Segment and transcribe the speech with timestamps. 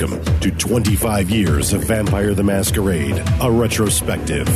[0.00, 4.46] Welcome to 25 Years of Vampire the Masquerade, a retrospective.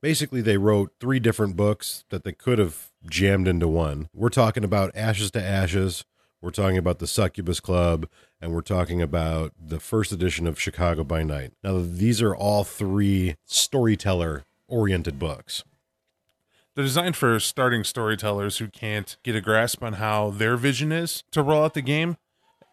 [0.03, 4.09] basically they wrote three different books that they could have jammed into one.
[4.15, 6.05] We're talking about Ashes to Ashes,
[6.43, 8.09] we're talking about the Succubus Club,
[8.41, 11.53] and we're talking about the first edition of Chicago by Night.
[11.63, 15.65] Now, these are all three storyteller oriented books.
[16.75, 21.25] They're designed for starting storytellers who can't get a grasp on how their vision is
[21.33, 22.19] to roll out the game.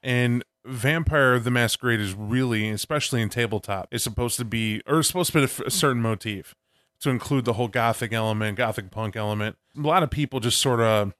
[0.04, 5.32] And Vampire the Masquerade is really, especially in tabletop, is supposed to be, or supposed
[5.32, 6.54] to be a certain motif
[7.00, 9.56] to include the whole gothic element, gothic punk element.
[9.78, 11.14] A lot of people just sort of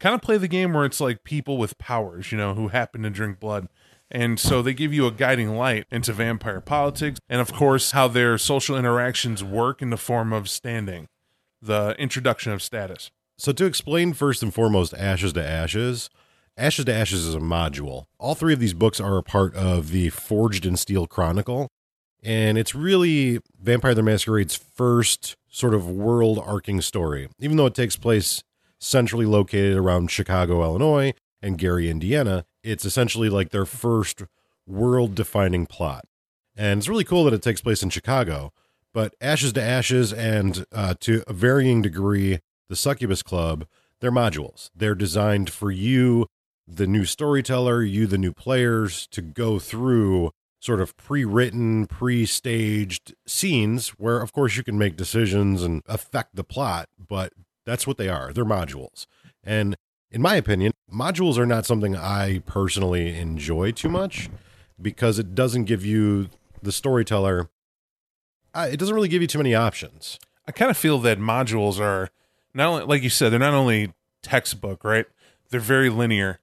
[0.00, 3.02] kind of play the game where it's like people with powers, you know, who happen
[3.02, 3.68] to drink blood.
[4.10, 8.08] And so they give you a guiding light into vampire politics and, of course, how
[8.08, 11.06] their social interactions work in the form of standing,
[11.62, 13.12] the introduction of status.
[13.38, 16.10] So, to explain first and foremost Ashes to Ashes,
[16.56, 18.04] Ashes to Ashes is a module.
[18.18, 21.68] All three of these books are a part of the Forged in Steel Chronicle.
[22.22, 27.74] And it's really Vampire the Masquerade's first sort of world arcing story, even though it
[27.74, 28.42] takes place
[28.80, 32.44] centrally located around Chicago, Illinois, and Gary, Indiana.
[32.62, 34.24] It's essentially like their first
[34.66, 36.06] world defining plot.
[36.56, 38.52] And it's really cool that it takes place in Chicago.
[38.92, 43.66] But Ashes to Ashes and uh, to a varying degree, the Succubus Club,
[44.00, 44.70] they're modules.
[44.74, 46.26] They're designed for you,
[46.66, 50.30] the new storyteller, you, the new players, to go through
[50.60, 56.44] sort of pre-written, pre-staged scenes where of course you can make decisions and affect the
[56.44, 57.32] plot, but
[57.66, 58.32] that's what they are.
[58.32, 59.06] They're modules.
[59.44, 59.76] And
[60.10, 64.28] in my opinion, modules are not something I personally enjoy too much
[64.80, 66.28] because it doesn't give you
[66.62, 67.48] the storyteller
[68.54, 70.18] uh, it doesn't really give you too many options.
[70.46, 72.10] I kind of feel that modules are
[72.54, 73.92] not only, like you said, they're not only
[74.22, 75.06] textbook, right?
[75.50, 76.40] They're very linear.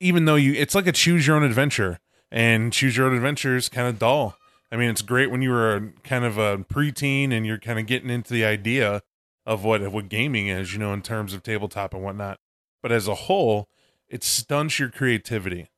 [0.00, 2.00] Even though you, it's like a choose your own adventure,
[2.30, 4.36] and choose your own adventure is kind of dull.
[4.70, 7.86] I mean, it's great when you were kind of a preteen and you're kind of
[7.86, 9.02] getting into the idea
[9.44, 12.38] of what what gaming is, you know, in terms of tabletop and whatnot.
[12.82, 13.68] But as a whole,
[14.08, 15.68] it stunts your creativity.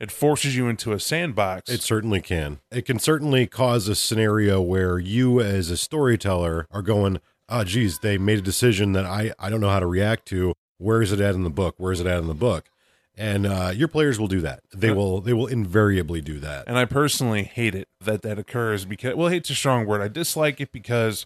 [0.00, 1.70] It forces you into a sandbox.
[1.70, 2.58] It certainly can.
[2.70, 8.00] It can certainly cause a scenario where you, as a storyteller, are going, "Oh, geez,
[8.00, 10.54] they made a decision that I I don't know how to react to.
[10.78, 11.76] Where is it at in the book?
[11.78, 12.68] Where is it at in the book?"
[13.16, 14.64] And uh, your players will do that.
[14.74, 16.64] They will they will invariably do that.
[16.66, 20.02] and I personally hate it that that occurs because well, hate's a strong word.
[20.02, 21.24] I dislike it because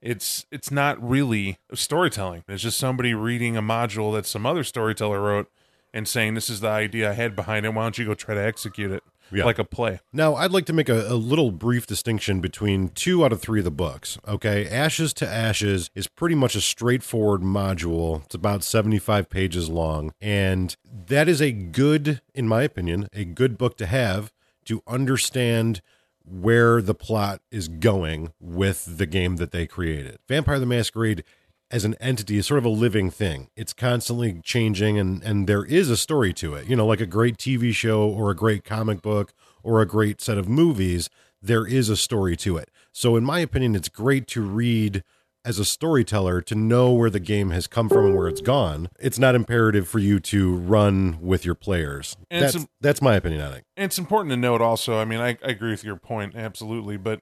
[0.00, 2.44] it's it's not really storytelling.
[2.48, 5.50] It's just somebody reading a module that some other storyteller wrote
[5.94, 7.70] and saying this is the idea I had behind it.
[7.74, 9.44] Why don't you go try to execute it Yeah.
[9.44, 10.00] like a play?
[10.12, 13.60] Now, I'd like to make a, a little brief distinction between two out of three
[13.60, 14.18] of the books.
[14.28, 18.22] Okay, Ashes to Ashes is pretty much a straightforward module.
[18.26, 20.12] It's about 75 pages long.
[20.20, 20.76] And
[21.06, 24.30] that is a good, in my opinion, a good book to have
[24.66, 25.80] to understand
[26.30, 30.18] where the plot is going with the game that they created.
[30.28, 31.24] Vampire the Masquerade
[31.70, 33.48] as an entity is sort of a living thing.
[33.56, 36.66] It's constantly changing and and there is a story to it.
[36.66, 40.20] You know, like a great TV show or a great comic book or a great
[40.20, 41.10] set of movies,
[41.42, 42.70] there is a story to it.
[42.92, 45.04] So in my opinion, it's great to read
[45.44, 48.88] as a storyteller to know where the game has come from and where it's gone.
[48.98, 52.16] It's not imperative for you to run with your players.
[52.30, 53.64] And That's that's my opinion on it.
[53.76, 54.98] And it's important to note also.
[54.98, 57.20] I mean, I, I agree with your point absolutely, but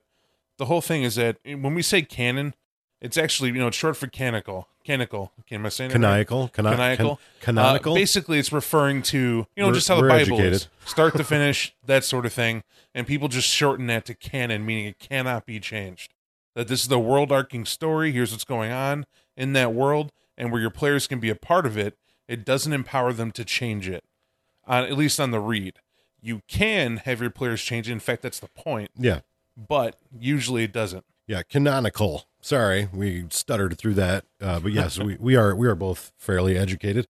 [0.57, 2.53] the whole thing is that when we say canon,
[2.99, 4.67] it's actually you know it's short for canonical.
[4.83, 5.31] Canonical.
[5.45, 5.93] Can I say that right?
[5.93, 7.15] Canonical, cano- canonical.
[7.41, 7.91] can- canonical.
[7.93, 10.53] Uh, basically, it's referring to you know We're- just how the Bible educated.
[10.53, 12.63] is, start to finish, that sort of thing,
[12.95, 16.13] and people just shorten that to canon, meaning it cannot be changed.
[16.57, 18.11] That this is the world arcing story.
[18.11, 19.05] Here's what's going on
[19.35, 21.99] in that world, and where your players can be a part of it.
[22.27, 24.03] It doesn't empower them to change it,
[24.65, 25.75] on at least on the read.
[26.19, 27.91] You can have your players change it.
[27.91, 29.19] In fact, that's the point, yeah.
[29.55, 31.05] but usually it doesn't.
[31.27, 32.25] Yeah, canonical.
[32.41, 34.25] Sorry, we stuttered through that.
[34.41, 37.05] Uh, but yes, we, we are we are both fairly educated.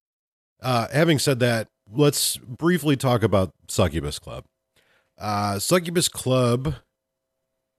[0.61, 4.43] Uh, having said that, let's briefly talk about Succubus Club.
[5.17, 6.75] Uh, Succubus Club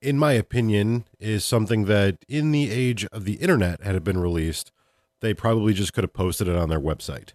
[0.01, 4.19] in my opinion, is something that in the age of the internet had it been
[4.19, 4.73] released,
[5.21, 7.33] they probably just could have posted it on their website.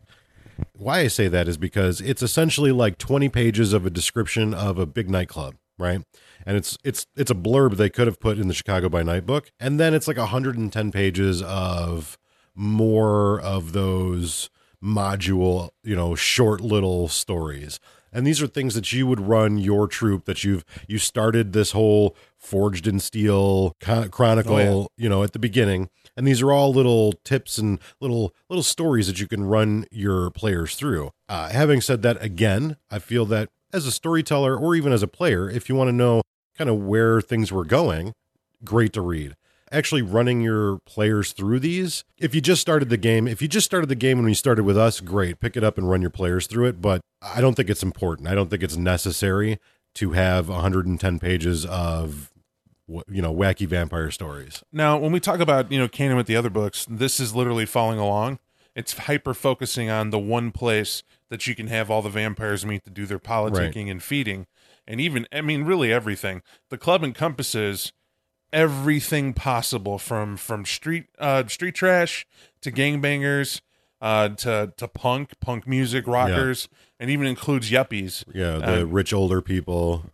[0.78, 4.78] Why I say that is because it's essentially like 20 pages of a description of
[4.78, 6.02] a big nightclub, right?
[6.46, 9.26] And it's it's it's a blurb they could have put in the Chicago by Night
[9.26, 12.18] book, and then it's like 110 pages of
[12.56, 14.50] more of those
[14.84, 17.80] module, you know, short little stories.
[18.12, 21.72] And these are things that you would run your troop that you've you started this
[21.72, 25.04] whole forged in steel chronicle, oh, yeah.
[25.04, 25.90] you know, at the beginning.
[26.16, 30.30] And these are all little tips and little little stories that you can run your
[30.30, 31.12] players through.
[31.28, 35.08] Uh, having said that, again, I feel that as a storyteller or even as a
[35.08, 36.22] player, if you want to know
[36.56, 38.14] kind of where things were going,
[38.64, 39.36] great to read
[39.74, 42.06] actually running your players through these.
[42.18, 44.64] If you just started the game, if you just started the game when you started
[44.64, 46.82] with us, great, pick it up and run your players through it.
[46.82, 48.28] But I don't think it's important.
[48.28, 49.60] I don't think it's necessary
[49.96, 52.32] to have 110 pages of
[52.88, 54.64] you know wacky vampire stories.
[54.72, 57.66] Now, when we talk about you know canon with the other books, this is literally
[57.66, 58.40] following along.
[58.76, 62.84] It's hyper focusing on the one place that you can have all the vampires meet
[62.86, 63.92] to do their politicking right.
[63.92, 64.48] and feeding,
[64.88, 66.42] and even I mean really everything.
[66.70, 67.94] The club encompasses
[68.52, 72.28] everything possible from from street uh street trash
[72.62, 73.62] to gangbangers
[74.00, 76.78] uh to to punk punk music rockers yeah.
[77.00, 80.06] and even includes yuppies yeah the rich older people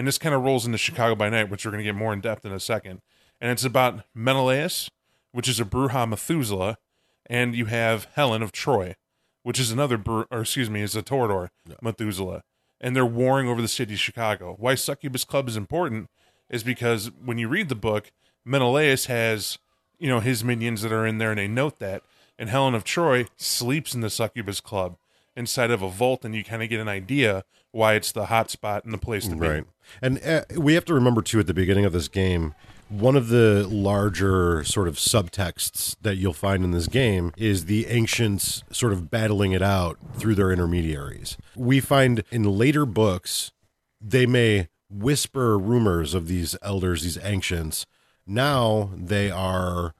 [0.00, 2.12] and this kind of rolls into chicago by night which we're going to get more
[2.12, 3.02] in depth in a second
[3.40, 4.88] and it's about menelaus
[5.32, 6.78] which is a brujah methuselah
[7.26, 8.94] and you have helen of troy
[9.42, 11.76] which is another Bru- or excuse me is a toreador yeah.
[11.82, 12.42] methuselah
[12.80, 16.08] and they're warring over the city of chicago why succubus club is important
[16.50, 18.10] is because when you read the book,
[18.44, 19.58] Menelaus has,
[19.98, 22.02] you know, his minions that are in there and they note that.
[22.38, 24.96] And Helen of Troy sleeps in the succubus club
[25.40, 27.42] inside of a vault, and you kind of get an idea
[27.72, 29.48] why it's the hot spot and the place to be.
[29.48, 29.64] Right.
[30.00, 32.54] And uh, we have to remember, too, at the beginning of this game,
[32.88, 37.86] one of the larger sort of subtexts that you'll find in this game is the
[37.86, 41.36] ancients sort of battling it out through their intermediaries.
[41.54, 43.52] We find in later books,
[44.00, 47.86] they may whisper rumors of these elders, these ancients.
[48.26, 49.94] Now they are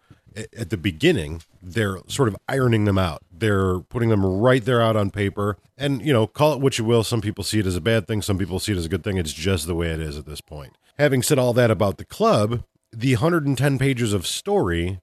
[0.57, 3.23] at the beginning, they're sort of ironing them out.
[3.31, 5.57] They're putting them right there out on paper.
[5.77, 7.05] And, you know, call it what you will.
[7.05, 9.05] Some people see it as a bad thing, some people see it as a good
[9.05, 9.17] thing.
[9.17, 10.77] It's just the way it is at this point.
[10.99, 15.01] Having said all that about the club, the 110 pages of story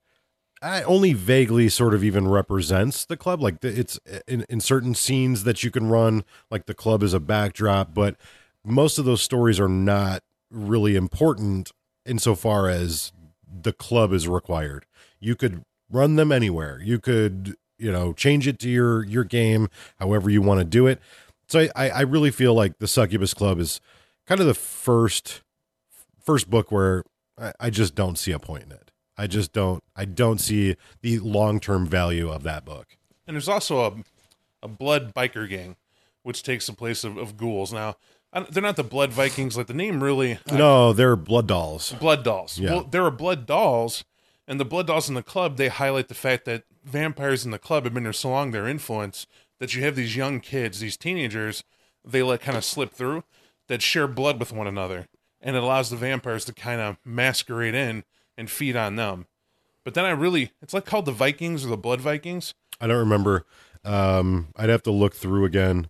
[0.61, 3.41] I only vaguely sort of even represents the club.
[3.41, 7.19] Like it's in, in certain scenes that you can run, like the club is a
[7.19, 8.15] backdrop, but
[8.65, 11.71] most of those stories are not really important
[12.05, 13.11] insofar as
[13.47, 14.85] the club is required.
[15.19, 16.79] You could run them anywhere.
[16.83, 19.67] You could, you know, change it to your your game
[19.99, 20.99] however you want to do it.
[21.47, 23.79] So I, I really feel like the Succubus Club is
[24.25, 25.41] kind of the first
[26.23, 27.03] first book where
[27.39, 28.91] I, I just don't see a point in it.
[29.17, 32.97] I just don't I don't see the long term value of that book.
[33.25, 33.93] And there's also a
[34.63, 35.75] a blood biker gang,
[36.23, 37.71] which takes the place of, of ghouls.
[37.71, 37.95] Now
[38.51, 39.57] they're not the Blood Vikings.
[39.57, 40.39] Like the name really.
[40.51, 41.93] No, they're Blood Dolls.
[41.93, 42.59] Blood Dolls.
[42.59, 42.71] Yeah.
[42.71, 44.03] Well, there are Blood Dolls,
[44.47, 45.57] and the Blood Dolls in the club.
[45.57, 48.67] They highlight the fact that vampires in the club have been there so long, their
[48.67, 49.27] influence
[49.59, 51.63] that you have these young kids, these teenagers,
[52.05, 53.23] they let kind of slip through
[53.67, 55.07] that share blood with one another,
[55.41, 58.03] and it allows the vampires to kind of masquerade in
[58.37, 59.25] and feed on them.
[59.83, 62.53] But then I really, it's like called the Vikings or the Blood Vikings.
[62.79, 63.45] I don't remember.
[63.83, 65.89] Um, I'd have to look through again.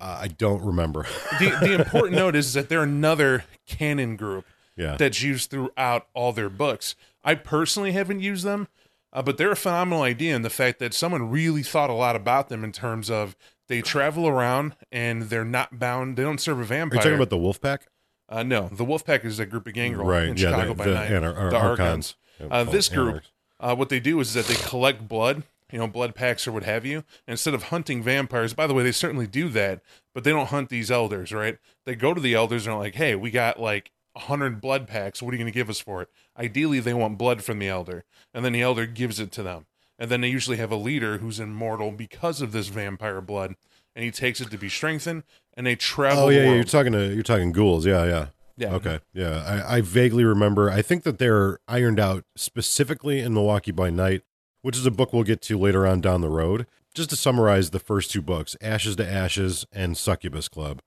[0.00, 1.06] Uh, I don't remember.
[1.38, 4.44] the the important note is that they're another canon group
[4.76, 4.96] yeah.
[4.96, 6.94] that's used throughout all their books.
[7.24, 8.68] I personally haven't used them,
[9.12, 12.16] uh, but they're a phenomenal idea in the fact that someone really thought a lot
[12.16, 13.36] about them in terms of
[13.68, 16.16] they travel around and they're not bound.
[16.16, 16.98] They don't serve a vampire.
[16.98, 17.88] Are you talking about the Wolf Pack?
[18.28, 20.28] Uh, no, the Wolf Pack is a group of gangrel right.
[20.28, 21.10] in yeah, Chicago the, by the, night.
[21.10, 22.16] Anar- the Archons.
[22.50, 23.22] Uh, this group,
[23.60, 26.62] uh, what they do is that they collect blood you know, blood packs or what
[26.62, 27.02] have you.
[27.26, 29.80] Instead of hunting vampires, by the way, they certainly do that,
[30.14, 31.58] but they don't hunt these elders, right?
[31.86, 34.86] They go to the elders and are like, hey, we got like a hundred blood
[34.86, 35.22] packs.
[35.22, 36.08] What are you going to give us for it?
[36.38, 39.66] Ideally, they want blood from the elder, and then the elder gives it to them.
[39.98, 43.54] And then they usually have a leader who's immortal because of this vampire blood,
[43.94, 45.22] and he takes it to be strengthened.
[45.54, 46.24] And they travel.
[46.24, 47.86] Oh yeah, yeah you're talking to you're talking ghouls.
[47.86, 48.26] Yeah, yeah.
[48.56, 48.74] Yeah.
[48.74, 49.00] Okay.
[49.14, 49.42] Yeah.
[49.46, 50.70] I, I vaguely remember.
[50.70, 54.22] I think that they're ironed out specifically in Milwaukee by Night
[54.62, 56.66] which is a book we'll get to later on down the road.
[56.94, 60.80] Just to summarize the first two books, Ashes to Ashes and Succubus Club,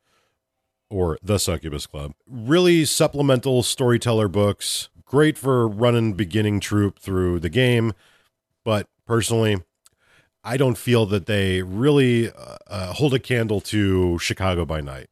[0.89, 2.13] or The Succubus Club.
[2.27, 7.93] Really supplemental storyteller books, great for running beginning troop through the game,
[8.63, 9.57] but personally,
[10.43, 15.09] I don't feel that they really uh, uh, hold a candle to Chicago by Night.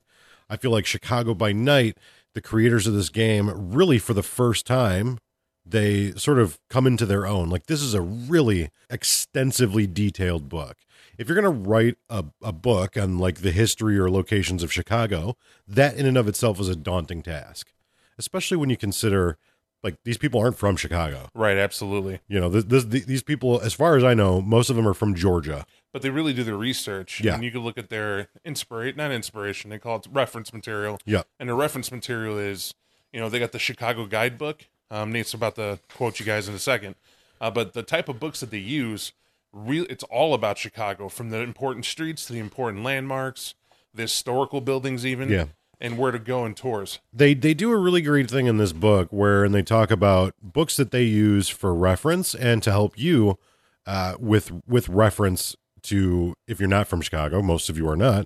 [0.50, 1.98] I feel like Chicago by Night
[2.34, 5.20] the creators of this game really for the first time
[5.66, 7.50] they sort of come into their own.
[7.50, 10.78] Like this is a really extensively detailed book.
[11.18, 14.74] If you're going to write a, a book on like the history or locations of
[14.74, 17.72] Chicago, that in and of itself is a daunting task,
[18.18, 19.38] especially when you consider
[19.84, 21.28] like these people aren't from Chicago.
[21.36, 22.22] Right, absolutely.
[22.28, 24.94] You know, this, this, these people, as far as I know, most of them are
[24.94, 25.66] from Georgia.
[25.92, 27.22] But they really do their research.
[27.22, 27.36] Yeah.
[27.36, 31.00] And you can look at their inspiration, not inspiration, they call it reference material.
[31.06, 31.24] Yeah.
[31.40, 32.74] And the reference material is,
[33.12, 34.66] you know, they got the Chicago guidebook.
[34.90, 36.96] Um, Nate's about to quote you guys in a second.
[37.42, 39.12] Uh, but the type of books that they use,
[39.54, 43.54] real it's all about Chicago, from the important streets to the important landmarks,
[43.94, 45.46] the historical buildings, even, Yeah.
[45.80, 47.00] and where to go in tours.
[47.14, 50.34] They they do a really great thing in this book where and they talk about
[50.42, 53.38] books that they use for reference and to help you
[53.86, 58.26] uh, with with reference to if you're not from Chicago, most of you are not,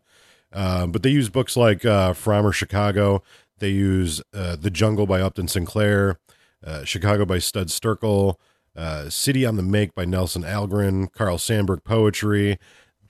[0.53, 3.23] uh, but they use books like uh, Frommer Chicago.
[3.59, 6.19] They use uh, The Jungle by Upton Sinclair,
[6.63, 8.35] uh, Chicago by Studs Terkel,
[8.77, 12.57] uh, City on the Make by Nelson Algren, Carl Sandburg poetry.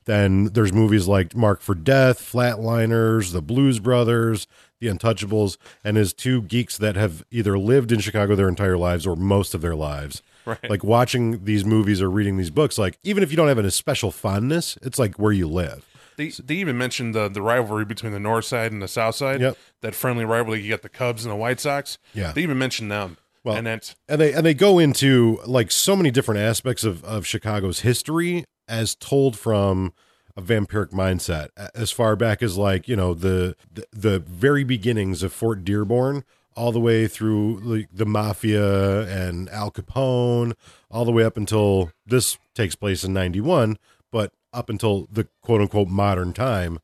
[0.06, 4.48] Then there's movies like Marked for Death, Flatliners, The Blues Brothers,
[4.80, 9.06] The Untouchables, and his two geeks that have either lived in Chicago their entire lives
[9.06, 10.22] or most of their lives.
[10.46, 10.70] Right.
[10.70, 13.70] Like watching these movies or reading these books, like even if you don't have a
[13.70, 15.86] special fondness, it's like where you live.
[16.16, 19.42] They, they even mentioned the the rivalry between the North Side and the South Side.
[19.42, 19.58] Yep.
[19.82, 20.62] That friendly rivalry.
[20.62, 21.98] You got the Cubs and the White Sox.
[22.14, 22.32] Yeah.
[22.32, 23.18] They even mentioned them.
[23.48, 27.04] Well- and that's and they and they go into like so many different aspects of
[27.06, 29.94] of Chicago's history as told from
[30.36, 35.24] a vampiric mindset as far back as like you know the the, the very beginnings
[35.24, 36.26] of Fort Dearborn
[36.58, 40.54] all the way through like, the mafia and Al Capone
[40.92, 43.78] all the way up until this takes place in 91
[44.12, 46.80] but up until the quote unquote modern time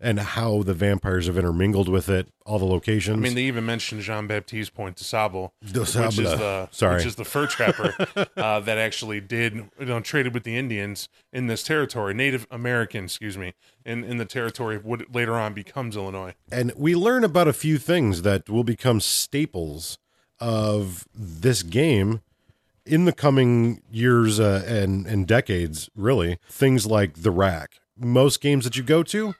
[0.00, 3.66] and how the vampires have intermingled with it all the locations I mean, they even
[3.66, 6.96] mentioned Jean Baptiste Point de Sable, De which is the Sorry.
[6.96, 7.94] which is the fur trapper
[8.36, 13.04] uh, that actually did you know traded with the Indians in this territory, Native American,
[13.04, 16.34] excuse me, in in the territory of what later on becomes Illinois.
[16.50, 19.98] and we learn about a few things that will become staples
[20.40, 22.20] of this game
[22.86, 28.64] in the coming years uh, and and decades really things like the rack most games
[28.64, 29.34] that you go to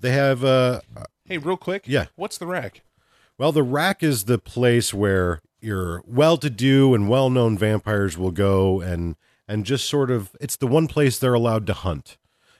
[0.00, 0.80] they have uh
[1.24, 2.06] Hey, real quick, Yeah.
[2.16, 2.82] what's the rack?
[3.38, 9.16] well the rack is the place where your well-to-do and well-known vampires will go and
[9.48, 12.16] and just sort of it's the one place they're allowed to hunt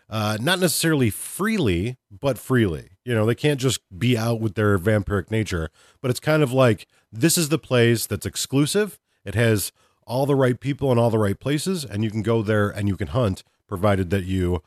[0.09, 2.91] uh, not necessarily freely, but freely.
[3.05, 5.69] You know, they can't just be out with their vampiric nature,
[6.01, 9.01] but it's kind of like this is the place that's exclusive.
[9.25, 9.73] It has
[10.07, 12.87] all the right people in all the right places, and you can go there and
[12.87, 14.63] you can hunt, provided that you,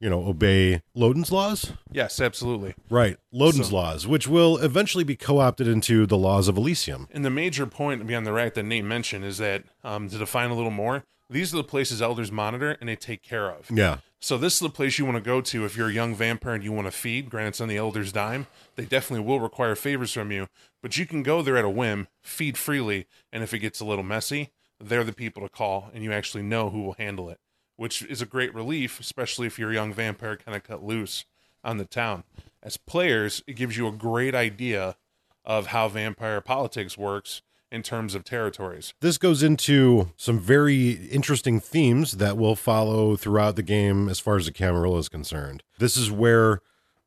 [0.00, 1.72] you know, obey Lodin's laws.
[1.90, 2.74] Yes, absolutely.
[2.90, 7.08] Right, Lodin's So- laws, which will eventually be co-opted into the laws of Elysium.
[7.10, 10.50] And the major point beyond the rack that Nate mentioned is that um, to define
[10.50, 13.70] a little more, these are the places elders monitor and they take care of.
[13.70, 16.14] Yeah, So this is the place you want to go to if you're a young
[16.14, 17.30] vampire and you want to feed.
[17.30, 18.46] Granted, it's on the elder's dime.
[18.76, 20.48] They definitely will require favors from you,
[20.82, 23.84] but you can go there at a whim, feed freely, and if it gets a
[23.86, 27.38] little messy, they're the people to call, and you actually know who will handle it,
[27.76, 31.24] which is a great relief, especially if you're a young vampire kind of cut loose
[31.62, 32.24] on the town.
[32.62, 34.96] As players, it gives you a great idea
[35.44, 38.94] of how vampire politics works in terms of territories.
[39.00, 44.36] This goes into some very interesting themes that will follow throughout the game as far
[44.36, 45.62] as the Camarilla is concerned.
[45.78, 46.60] This is where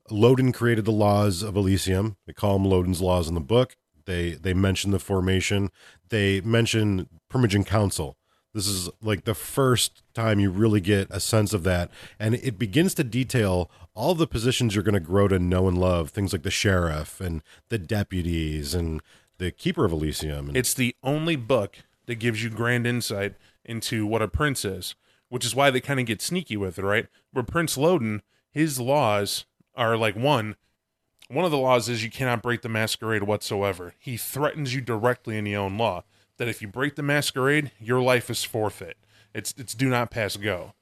[0.09, 2.17] Lodin created the laws of Elysium.
[2.25, 3.77] They call them Lodin's laws in the book.
[4.05, 5.69] They they mention the formation.
[6.09, 8.16] They mention Primogen Council.
[8.57, 11.91] This is like the first time you really get a sense of that.
[12.19, 15.77] And it begins to detail all the positions you're going to grow to know and
[15.77, 16.09] love.
[16.09, 19.03] Things like the sheriff and the deputies and
[19.37, 20.47] the keeper of Elysium.
[20.47, 21.75] And It's the only book
[22.07, 24.95] that gives you grand insight into what a prince is,
[25.29, 27.05] which is why they kind of get sneaky with it, right?
[27.31, 29.45] Where Prince Lodin, his laws
[29.75, 30.55] are like one.
[31.29, 33.93] One of the laws is you cannot break the masquerade whatsoever.
[33.99, 36.05] He threatens you directly in the own law
[36.37, 38.97] that if you break the masquerade, your life is forfeit.
[39.33, 40.73] It's it's do not pass go.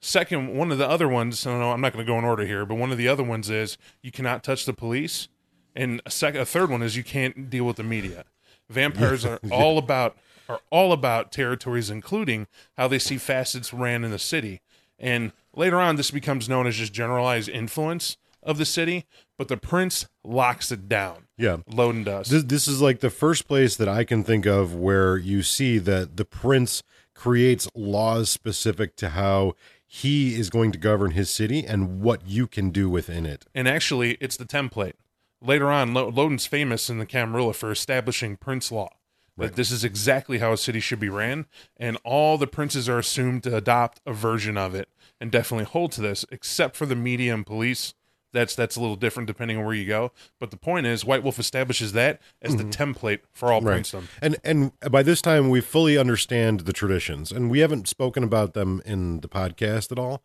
[0.00, 2.24] Second, one of the other ones, I don't know, I'm not going to go in
[2.24, 5.28] order here, but one of the other ones is you cannot touch the police,
[5.74, 8.24] and a second, a third one is you can't deal with the media.
[8.68, 10.16] Vampires are all about
[10.48, 14.60] are all about territories, including how they see facets ran in the city.
[14.98, 19.06] And later on, this becomes known as just generalized influence of the city.
[19.38, 21.23] But the prince locks it down.
[21.36, 21.58] Yeah.
[21.68, 22.28] Lodin does.
[22.28, 25.78] This, this is like the first place that I can think of where you see
[25.78, 26.82] that the prince
[27.14, 29.54] creates laws specific to how
[29.86, 33.44] he is going to govern his city and what you can do within it.
[33.54, 34.94] and actually, it's the template.
[35.40, 38.90] later on, Lo- Lodin's famous in the Camarilla for establishing Prince Law.
[39.36, 43.00] That this is exactly how a city should be ran, and all the princes are
[43.00, 44.88] assumed to adopt a version of it
[45.20, 47.94] and definitely hold to this, except for the media and police.
[48.34, 50.12] That's that's a little different depending on where you go.
[50.38, 54.04] But the point is, White Wolf establishes that as the template for all princedom.
[54.20, 58.52] And and by this time we fully understand the traditions, and we haven't spoken about
[58.52, 60.22] them in the podcast at all.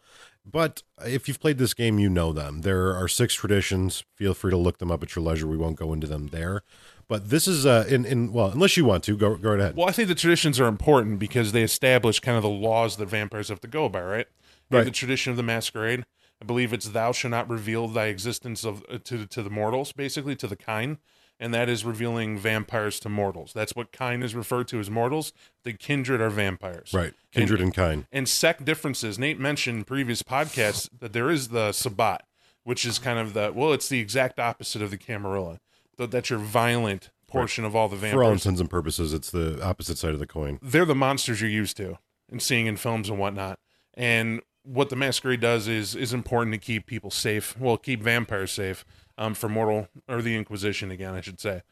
[0.51, 2.61] But if you've played this game, you know them.
[2.61, 4.03] There are six traditions.
[4.15, 5.47] Feel free to look them up at your leisure.
[5.47, 6.63] We won't go into them there.
[7.07, 9.75] But this is uh in, in well, unless you want to, go go right ahead.
[9.75, 13.05] Well, I think the traditions are important because they establish kind of the laws that
[13.07, 14.27] vampires have to go by, right?
[14.71, 14.85] You Right.
[14.85, 16.05] the tradition of the masquerade.
[16.41, 19.91] I believe it's thou shalt not reveal thy existence of uh, to to the mortals,
[19.91, 20.97] basically to the kind,
[21.39, 23.51] and that is revealing vampires to mortals.
[23.53, 25.33] That's what kind is referred to as mortals.
[25.63, 27.13] The kindred are vampires, Right.
[27.31, 28.07] Kindred and kind.
[28.11, 29.19] and sect differences.
[29.19, 32.25] Nate mentioned in previous podcasts that there is the Sabbat,
[32.63, 35.59] which is kind of the well, it's the exact opposite of the Camarilla.
[35.97, 38.13] That that's your violent portion of all the vampires.
[38.13, 40.57] For all intents and purposes, it's the opposite side of the coin.
[40.61, 41.99] They're the monsters you're used to
[42.31, 43.59] and seeing in films and whatnot.
[43.93, 47.57] And what the masquerade does is is important to keep people safe.
[47.59, 48.85] Well, keep vampires safe
[49.17, 51.63] um, for mortal or the Inquisition again, I should say.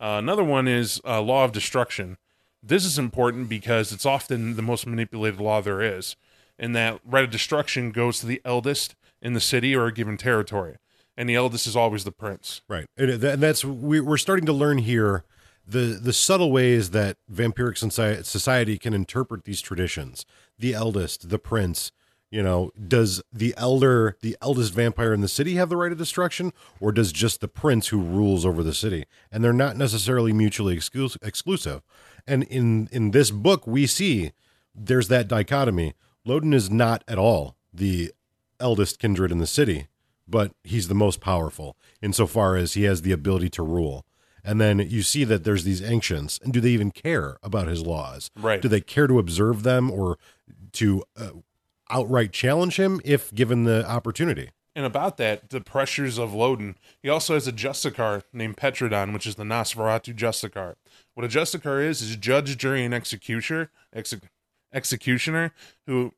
[0.00, 2.16] Uh, another one is uh, law of destruction.
[2.62, 6.16] This is important because it's often the most manipulated law there is,
[6.58, 10.16] in that right of destruction goes to the eldest in the city or a given
[10.16, 10.76] territory,
[11.16, 12.62] and the eldest is always the prince.
[12.68, 15.24] Right, and that's we, we're starting to learn here
[15.66, 20.26] the the subtle ways that vampiric soci- society can interpret these traditions.
[20.58, 21.92] The eldest, the prince.
[22.30, 25.98] You know, does the elder, the eldest vampire in the city, have the right of
[25.98, 29.04] destruction, or does just the prince who rules over the city?
[29.32, 31.82] And they're not necessarily mutually exclus- exclusive.
[32.26, 34.30] And in in this book, we see
[34.74, 35.94] there's that dichotomy.
[36.24, 38.12] Lodin is not at all the
[38.60, 39.88] eldest kindred in the city,
[40.28, 44.04] but he's the most powerful insofar as he has the ability to rule.
[44.44, 47.82] And then you see that there's these ancients, and do they even care about his
[47.82, 48.30] laws?
[48.36, 48.62] Right.
[48.62, 50.18] Do they care to observe them or
[50.72, 51.30] to uh,
[51.90, 54.50] outright challenge him if given the opportunity?
[54.74, 59.26] And about that, the pressures of Lodin, he also has a Justicar named Petrodon, which
[59.26, 60.76] is the Nosferatu Justicar.
[61.14, 64.20] What a Justicar is, is judge, jury, and executioner, exe-
[64.72, 65.52] executioner
[65.86, 66.14] who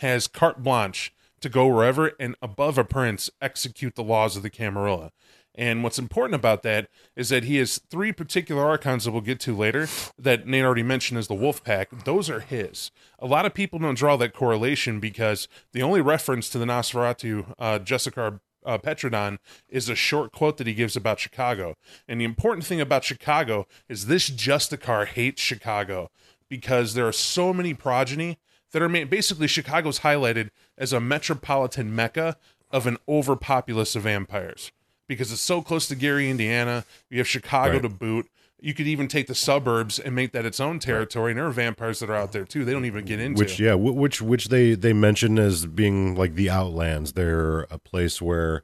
[0.00, 4.50] has carte blanche to go wherever and above a prince execute the laws of the
[4.50, 5.10] Camarilla.
[5.54, 9.38] And what's important about that is that he has three particular archons that we'll get
[9.40, 9.86] to later
[10.18, 12.04] that Nate already mentioned as the Wolf Pack.
[12.04, 12.90] Those are his.
[13.20, 17.54] A lot of people don't draw that correlation because the only reference to the Nosferatu
[17.58, 19.38] uh, Justicar uh, Petrodon
[19.68, 21.76] is a short quote that he gives about Chicago.
[22.08, 26.10] And the important thing about Chicago is this Justicar hates Chicago
[26.48, 28.38] because there are so many progeny
[28.72, 29.08] that are made.
[29.08, 32.36] Basically, Chicago's highlighted as a metropolitan mecca
[32.70, 34.72] of an overpopulace of vampires
[35.08, 36.84] because it's so close to Gary, Indiana.
[37.10, 37.82] You have Chicago Right.
[37.82, 38.28] to boot.
[38.60, 41.32] You could even take the suburbs and make that its own territory.
[41.32, 42.64] And there are vampires that are out there too.
[42.64, 43.38] They don't even get into.
[43.38, 47.12] Which yeah, which which they they mention as being like the outlands.
[47.12, 48.62] They're a place where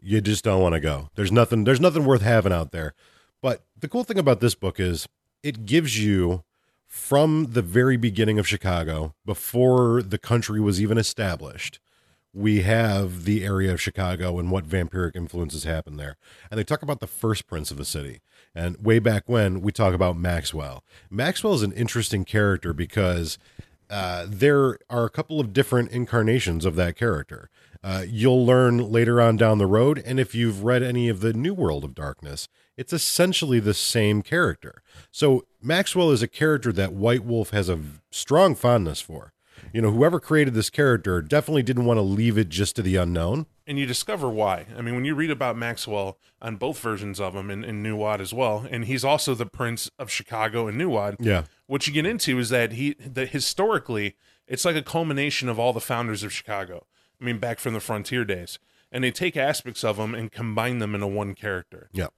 [0.00, 1.10] you just don't want to go.
[1.16, 2.94] There's nothing there's nothing worth having out there.
[3.42, 5.08] But the cool thing about this book is
[5.42, 6.44] it gives you
[6.86, 11.78] from the very beginning of Chicago, before the country was even established,
[12.32, 16.16] we have the area of Chicago and what vampiric influences happen there.
[16.50, 18.20] And they talk about the first prince of the city.
[18.54, 20.84] And way back when, we talk about Maxwell.
[21.10, 23.38] Maxwell is an interesting character because
[23.88, 27.50] uh, there are a couple of different incarnations of that character.
[27.82, 31.32] Uh, you'll learn later on down the road, and if you've read any of the
[31.32, 34.82] New World of Darkness, it's essentially the same character.
[35.10, 39.32] So Maxwell is a character that White Wolf has a strong fondness for.
[39.72, 42.96] You know, whoever created this character definitely didn't want to leave it just to the
[42.96, 43.46] unknown.
[43.66, 44.66] and you discover why.
[44.76, 47.94] I mean, when you read about Maxwell on both versions of him in, in New
[47.94, 51.16] Wad as well, and he's also the Prince of Chicago and New Wad.
[51.20, 51.44] Yeah.
[51.66, 54.16] What you get into is that he that historically
[54.48, 56.86] it's like a culmination of all the founders of Chicago.
[57.20, 58.58] I mean, back from the frontier days,
[58.90, 61.88] and they take aspects of them and combine them into one character.
[61.92, 62.08] Yeah.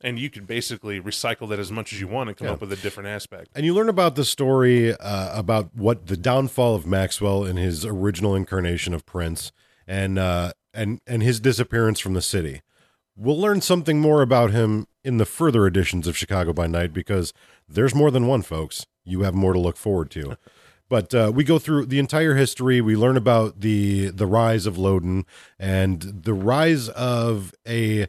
[0.00, 2.52] And you could basically recycle that as much as you want and come Yeah.
[2.54, 3.48] up with a different aspect.
[3.54, 7.84] And you learn about the story uh, about what the downfall of Maxwell in his
[7.84, 9.50] original incarnation of Prince,
[9.86, 12.62] and uh, and and his disappearance from the city.
[13.16, 17.32] We'll learn something more about him in the further editions of Chicago by Night because
[17.68, 18.86] there's more than one, folks.
[19.04, 20.36] You have more to look forward to.
[20.90, 22.80] But uh, we go through the entire history.
[22.80, 25.26] We learn about the the rise of Lodin
[25.58, 28.06] and the rise of a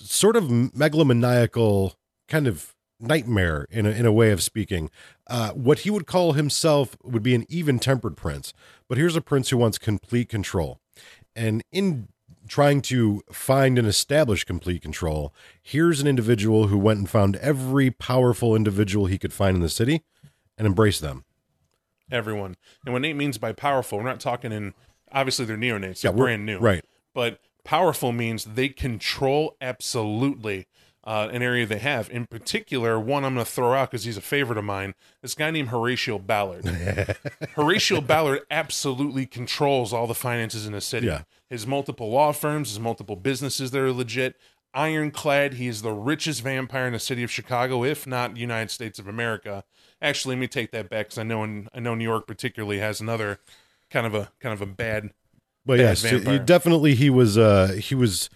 [0.00, 1.94] sort of megalomaniacal
[2.28, 4.90] kind of nightmare in a, in a way of speaking.
[5.26, 8.52] Uh, what he would call himself would be an even tempered prince.
[8.88, 10.80] But here's a prince who wants complete control.
[11.34, 12.08] And in
[12.48, 15.32] trying to find and establish complete control.
[15.62, 19.68] Here's an individual who went and found every powerful individual he could find in the
[19.68, 20.02] city
[20.58, 21.24] and embraced them.
[22.10, 22.56] Everyone.
[22.84, 24.74] And what Nate means by powerful, we're not talking in
[25.12, 26.58] obviously they're neonates, they're we're- brand new.
[26.58, 26.84] right.
[27.14, 30.66] But powerful means they control absolutely
[31.04, 32.10] uh, an area they have.
[32.10, 34.94] In particular, one I'm going to throw out because he's a favorite of mine.
[35.22, 36.66] This guy named Horatio Ballard.
[37.54, 41.06] Horatio Ballard absolutely controls all the finances in the city.
[41.06, 41.22] Yeah.
[41.48, 44.36] His multiple law firms, his multiple businesses that are legit.
[44.72, 49.00] Ironclad, he is the richest vampire in the city of Chicago, if not United States
[49.00, 49.64] of America.
[50.00, 52.78] Actually, let me take that back because I know in, I know New York particularly
[52.78, 53.40] has another
[53.90, 55.10] kind of a kind of a bad
[55.66, 56.38] But yes, vampire.
[56.38, 58.30] definitely he was uh he was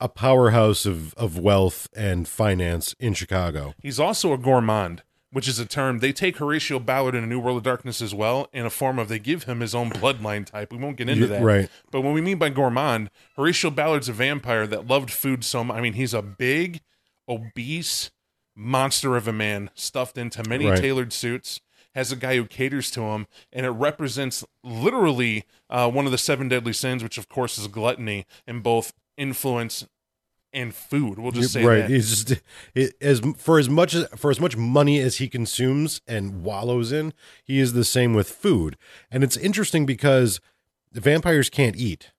[0.00, 3.74] a powerhouse of of wealth and finance in Chicago.
[3.82, 7.38] He's also a gourmand, which is a term they take Horatio Ballard in A New
[7.38, 10.44] World of Darkness as well, in a form of they give him his own bloodline
[10.44, 10.72] type.
[10.72, 11.42] We won't get into Yeah, that.
[11.42, 11.70] right.
[11.90, 15.76] But what we mean by gourmand, Horatio Ballard's a vampire that loved food so much.
[15.76, 16.80] I mean, he's a big,
[17.28, 18.10] obese
[18.54, 20.78] monster of a man stuffed into many Right.
[20.78, 21.60] tailored suits.
[21.94, 26.18] Has a guy who caters to him, and it represents literally uh, one of the
[26.18, 29.86] seven deadly sins, which of course is gluttony in both influence
[30.52, 31.18] and food.
[31.18, 31.80] We'll just say right.
[31.82, 31.90] that.
[31.90, 32.42] He's just
[32.74, 36.92] it, as for as much as for as much money as he consumes and wallows
[36.92, 37.12] in,
[37.44, 38.76] he is the same with food.
[39.10, 40.40] And it's interesting because
[40.92, 42.10] vampires can't eat.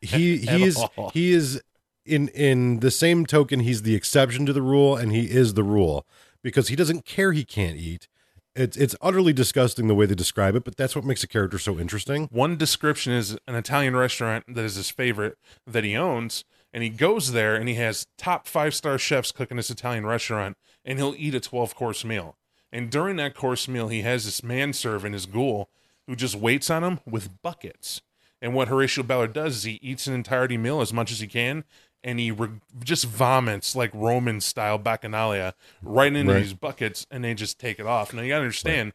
[0.00, 1.10] He he is all.
[1.10, 1.62] he is
[2.06, 5.62] in in the same token he's the exception to the rule and he is the
[5.62, 6.06] rule
[6.42, 8.08] because he doesn't care he can't eat.
[8.56, 11.58] It's it's utterly disgusting the way they describe it, but that's what makes a character
[11.58, 12.28] so interesting.
[12.32, 16.90] One description is an Italian restaurant that is his favorite that he owns, and he
[16.90, 21.14] goes there and he has top five star chefs cooking this Italian restaurant, and he'll
[21.16, 22.36] eat a 12 course meal.
[22.72, 25.70] And during that course meal, he has this manservant, his ghoul,
[26.06, 28.02] who just waits on him with buckets.
[28.42, 31.26] And what Horatio Ballard does is he eats an entirety meal as much as he
[31.26, 31.64] can,
[32.02, 32.48] and he re-
[32.82, 36.40] just vomits like Roman style bacchanalia right into Right.
[36.42, 38.12] these buckets, and they just take it off.
[38.14, 38.92] Now you gotta understand,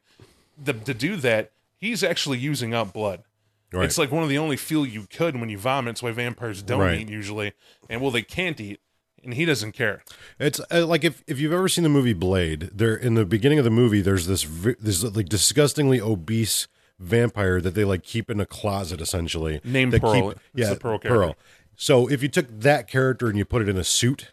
[0.62, 3.24] the, to do that, he's actually using up blood.
[3.72, 3.86] Right.
[3.86, 5.91] It's like one of the only fuel you could when you vomit.
[5.91, 7.02] It's why vampires don't Right.
[7.02, 7.54] eat usually,
[7.89, 8.80] and well, they can't eat,
[9.24, 10.02] and he doesn't care.
[10.39, 13.58] It's uh, like if, if you've ever seen the movie Blade, there in the beginning
[13.60, 14.48] of the movie, there's this
[14.80, 16.68] this like disgustingly obese
[17.00, 19.60] vampire that they like keep in a closet essentially.
[19.65, 20.30] Named Pearl.
[20.30, 21.36] It's yeah, the Pearl character.
[21.75, 24.31] So if you took that character and you put it in a suit.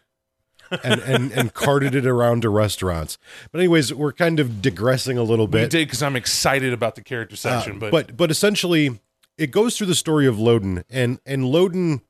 [0.83, 3.19] and, and and carted it around to restaurants.
[3.51, 5.63] But anyways, we're kind of digressing a little bit.
[5.63, 8.99] We did because I'm excited about the character Uh, section, but, but but essentially
[9.37, 12.01] it goes through the story of Lodin and and Lodin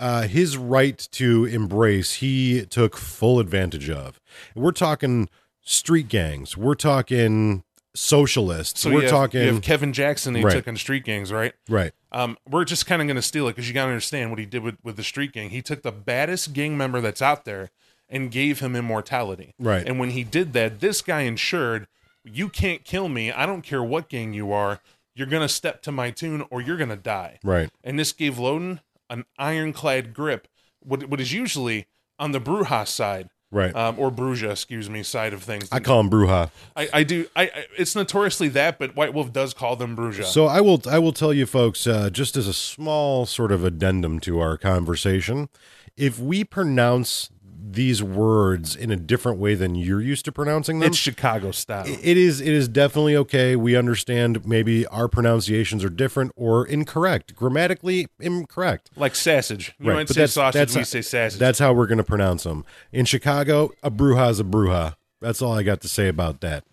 [0.00, 4.18] uh his right to embrace he took full advantage of.
[4.56, 5.28] We're talking
[5.60, 6.56] street gangs.
[6.56, 7.62] We're talking
[7.94, 8.80] socialists.
[8.80, 10.34] so we're have, talking you have Kevin Jackson.
[10.34, 10.54] He Right.
[10.54, 11.52] took on Street Gangs, right?
[11.68, 11.92] right.
[12.12, 14.38] Um, we're just kind of going to steal it because you got to understand what
[14.38, 15.50] he did with, with the street gang.
[15.50, 17.70] He took the baddest gang member that's out there
[18.08, 19.54] and gave him immortality.
[19.58, 19.86] Right.
[19.86, 21.88] And when he did that, this guy ensured
[22.24, 23.32] you can't kill me.
[23.32, 24.80] I don't care what gang you are.
[25.14, 27.38] You're going to step to my tune or you're going to die.
[27.42, 27.70] Right.
[27.82, 30.48] And this gave Lodin an ironclad grip,
[30.80, 31.86] what, what is usually
[32.18, 33.30] on the Brujas side.
[33.52, 33.76] Right.
[33.76, 35.68] Um, or Bruja, excuse me, side of things.
[35.70, 36.50] I call them Bruja.
[36.74, 37.26] I, I do.
[37.36, 40.24] I, I it's notoriously that, but White Wolf does call them Bruja.
[40.24, 43.62] So I will I will tell you folks uh, just as a small sort of
[43.62, 45.50] addendum to our conversation,
[45.98, 47.28] if we pronounce
[47.64, 51.84] these words in a different way than you're used to pronouncing them, it's Chicago style.
[51.86, 53.54] it is it is definitely okay.
[53.54, 58.90] We understand maybe our pronunciations are different or incorrect, grammatically incorrect.
[58.96, 59.74] like sausage.
[59.78, 61.38] You Right, might but say that's- sausage, that's- we say sausage.
[61.38, 62.64] That's how we're going to pronounce them.
[62.90, 64.96] In Chicago, a bruja is a bruja.
[65.20, 66.64] That's all I got to say about that.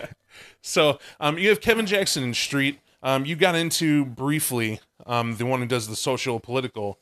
[0.62, 2.78] so um, you have Kevin Jackson in Street.
[3.02, 6.98] Um, you got into briefly um, the one who does the social political.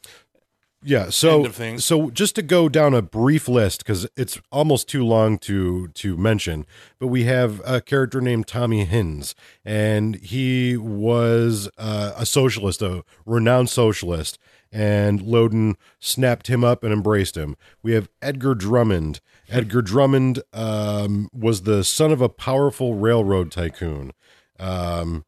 [0.82, 1.10] Yeah.
[1.10, 1.84] So End of things.
[1.84, 6.16] so just to go down a brief list because it's almost too long to to
[6.16, 6.64] mention,
[6.98, 13.04] but we have a character named Tommy Hinds, and he was uh, a socialist, a
[13.26, 14.38] renowned socialist,
[14.72, 17.56] and Lodin snapped him up and embraced him.
[17.82, 19.20] We have Edgar Drummond.
[19.50, 24.12] Edgar Drummond um, was the son of a powerful railroad tycoon.
[24.58, 25.24] Um,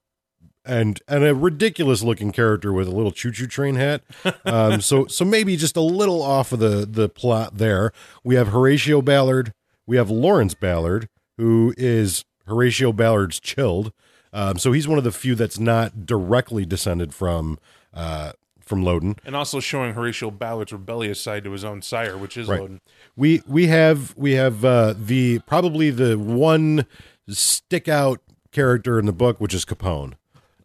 [0.64, 4.03] and and a ridiculous looking character with a little choo choo train hat.
[4.44, 7.92] Um, so so maybe just a little off of the the plot there.
[8.25, 9.53] We have Horatio Ballard.
[9.87, 13.92] We have Lawrence Ballard, who is Horatio Ballard's childe.
[14.33, 17.59] Um, so he's one of the few that's not directly descended from
[17.92, 19.16] uh, from Lodin.
[19.25, 22.61] And also showing Horatio Ballard's rebellious side to his own sire, which is Right.
[22.61, 22.81] Lodin.
[23.16, 26.87] We we have we have uh, the probably the one
[27.29, 28.20] stick out
[28.53, 30.14] character in the book, which is Capone.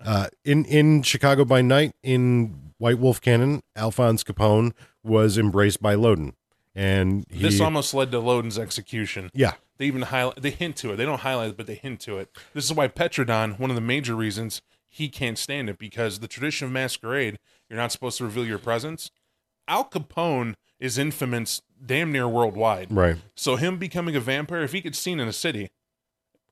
[0.03, 5.95] Uh, in in Chicago by Night, in White Wolf canon, Alphonse Capone was embraced by
[5.95, 6.33] Lodin,
[6.75, 9.31] and he, This almost led to Lodin's execution.
[9.33, 10.97] yeah, They even highlight, they hint to it.
[10.97, 12.29] They don't highlight it, but they hint to it.
[12.53, 16.27] This is why Petrodon, one of the major reasons he can't stand it, because the
[16.27, 19.11] tradition of masquerade, you're not supposed to reveal your presence.
[19.67, 22.87] Al Capone is infamous damn near worldwide.
[22.91, 23.17] right.
[23.35, 25.69] So him becoming a vampire, if he gets seen in a city,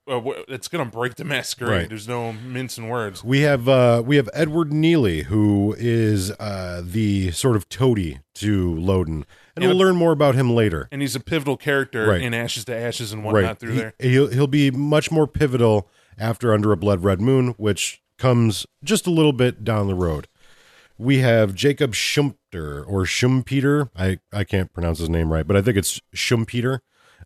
[0.07, 1.69] uh, it's gonna break the masquerade.
[1.69, 1.89] Right.
[1.89, 3.23] There's no mincing words.
[3.23, 8.75] We have uh, we have Edward Neely, who is uh, the sort of toady to
[8.75, 9.69] Lodin, and Yeah.
[9.69, 10.87] we'll learn more about him later.
[10.91, 12.21] And he's a pivotal character Right.
[12.21, 13.59] in Ashes to Ashes and whatnot right.
[13.59, 13.93] through He- there.
[13.99, 19.07] He'll he'll be much more pivotal after Under a Blood Red Moon, which comes just
[19.07, 20.27] a little bit down the road.
[20.97, 23.89] We have Jacob Schumpeter or Schumpeter.
[23.97, 26.79] I, I can't pronounce his name right, but I think it's Schumpeter.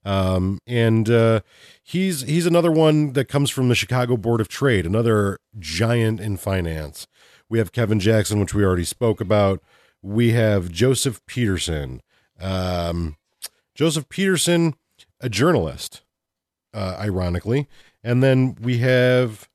[0.06, 1.42] Um, and uh,
[1.84, 6.38] he's he's another one that comes from the Chicago Board of Trade, another giant in
[6.38, 7.08] finance.
[7.50, 9.62] We have Kevin Jackson, which we already spoke about.
[10.02, 12.02] We have Joseph Peterson.
[12.40, 13.18] Um,
[13.76, 14.76] Joseph Peterson,
[15.20, 16.04] a journalist,
[16.74, 17.68] uh, ironically.
[18.04, 19.50] And then we have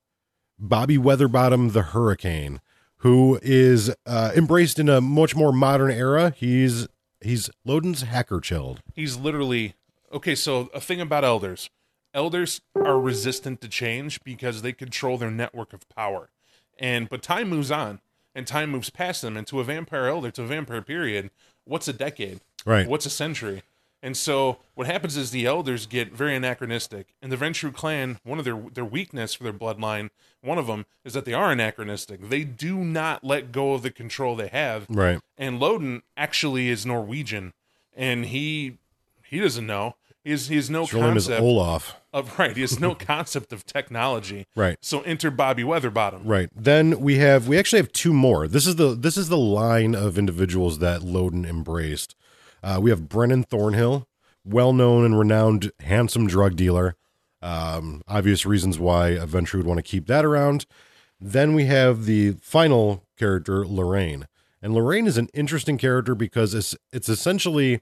[0.58, 2.60] Bobby Weatherbottom, the Hurricane,
[2.98, 6.34] who is uh, embraced in a much more modern era.
[6.36, 6.86] He's
[7.20, 8.80] he's Lodin's hacker childe.
[8.94, 9.74] He's literally
[10.14, 10.34] okay.
[10.34, 11.68] So a thing about elders:
[12.14, 16.30] elders are resistant to change because they control their network of power.
[16.78, 18.00] And but time moves on,
[18.34, 19.36] and time moves past them.
[19.36, 21.30] And to a vampire elder, to a vampire period,
[21.64, 22.40] what's a decade?
[22.64, 22.88] Right.
[22.88, 23.62] What's a century?
[24.02, 27.14] And so what happens is the elders get very anachronistic.
[27.22, 30.10] And the Ventrue clan, one of their their weakness for their bloodline,
[30.42, 32.28] one of them is that they are anachronistic.
[32.28, 34.86] They do not let go of the control they have.
[34.90, 35.20] Right.
[35.38, 37.54] And Lodin actually is Norwegian,
[37.96, 38.76] and he
[39.24, 39.96] he doesn't know.
[40.24, 41.96] He has, he has no His real name is concept Olaf.
[42.12, 42.54] of right.
[42.56, 44.46] He has no concept of technology.
[44.56, 44.78] Right.
[44.80, 46.22] So enter Bobby Weatherbottom.
[46.24, 46.48] Right.
[46.56, 48.48] Then we have we actually have two more.
[48.48, 52.16] This is the this is the line of individuals that Lodin embraced.
[52.62, 54.08] Uh, we have Brennan Thornhill,
[54.44, 56.96] well known and renowned handsome drug dealer.
[57.42, 60.64] Um, obvious reasons why a Ventrue would want to keep that around.
[61.20, 64.26] Then we have the final character, Lorraine.
[64.62, 67.80] And Lorraine is an interesting character because it's it's essentially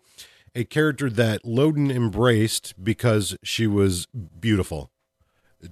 [0.54, 4.90] a character that Lodin embraced because she was beautiful.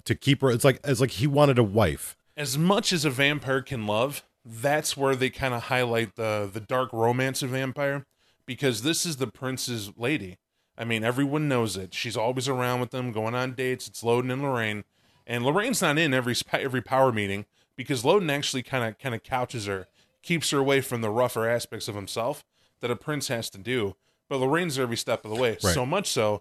[0.04, 2.16] To keep her, it's like it's like he wanted a wife.
[2.36, 6.60] As much as a vampire can love, that's where they kind of highlight the the
[6.60, 8.06] dark romance of vampire,
[8.46, 10.38] because this is the prince's lady.
[10.78, 11.92] I mean, everyone knows it.
[11.92, 13.88] She's always around with them, going on dates.
[13.88, 14.84] It's Lodin and Lorraine,
[15.26, 19.24] and Lorraine's not in every every power meeting because Lodin actually kind of kind of
[19.24, 19.88] couches her,
[20.22, 22.44] keeps her away from the rougher aspects of himself
[22.80, 23.96] that a prince has to do.
[24.30, 25.50] But Lorraine's every step of the way.
[25.62, 25.74] Right.
[25.74, 26.40] So much so,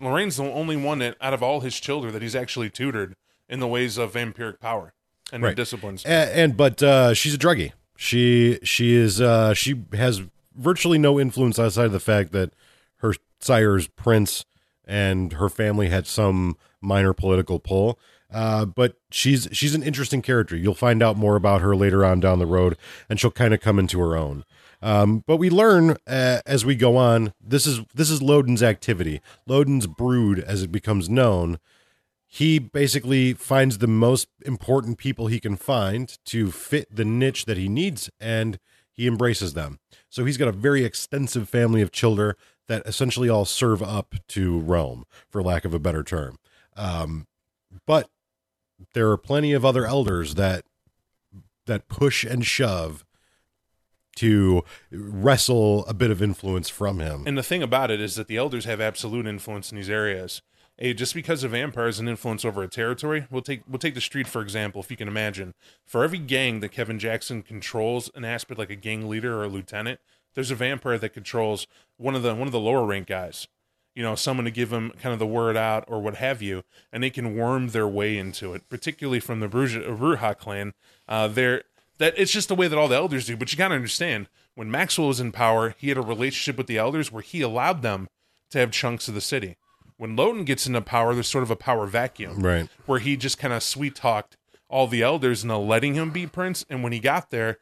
[0.00, 3.14] Lorraine's the only one that out of all his children that he's actually tutored
[3.48, 4.92] in the ways of vampiric power
[5.32, 5.56] and Right.
[5.56, 6.04] disciplines.
[6.04, 7.72] and, and but uh, she's a druggie.
[7.96, 10.22] She she is uh, she has
[10.56, 12.50] virtually no influence outside of the fact that
[12.96, 14.44] her sire's prince
[14.84, 17.98] and her family had some minor political pull.
[18.32, 20.56] Uh, but she's she's an interesting character.
[20.56, 22.76] You'll find out more about her later on down the road,
[23.08, 24.44] and she'll kind of come into her own.
[24.84, 27.32] Um, but we learn uh, as we go on.
[27.40, 29.22] This is this is Lodin's activity.
[29.46, 31.58] Lodin's brood, as it becomes known,
[32.26, 37.56] he basically finds the most important people he can find to fit the niche that
[37.56, 38.58] he needs and
[38.92, 39.78] he embraces them.
[40.10, 42.34] So he's got a very extensive family of children
[42.68, 46.36] that essentially all serve up to Rome, for lack of a better term.
[46.76, 47.26] Um,
[47.86, 48.10] but
[48.92, 50.66] there are plenty of other elders that
[51.64, 53.02] that push and shove
[54.16, 57.24] to wrestle a bit of influence from him.
[57.26, 60.42] And the thing about it is that the elders have absolute influence in these areas.
[60.78, 63.94] Eh, just because a vampire has an influence over a territory, we'll take we'll take
[63.94, 64.80] the street for example.
[64.80, 68.76] If you can imagine, for every gang that Kevin Jackson controls an aspect like a
[68.76, 70.00] gang leader or a lieutenant,
[70.34, 73.46] there's a vampire that controls one of the one of the lower rank guys.
[73.94, 76.64] You know, someone to give them kind of the word out or what have you,
[76.92, 78.68] and they can worm their way into it.
[78.68, 80.74] Particularly from the Bruja, clan,
[81.06, 81.62] uh, they're
[81.98, 83.36] that it's just the way that all the elders do.
[83.36, 86.78] But you gotta understand, when Maxwell was in power, he had a relationship with the
[86.78, 88.08] elders where he allowed them
[88.50, 89.56] to have chunks of the city.
[89.96, 92.68] When Lodin gets into power, there's sort of a power vacuum, Right.
[92.86, 94.36] Where he just kind of sweet talked
[94.68, 96.64] all the elders into letting him be prince.
[96.68, 97.58] And when he got there,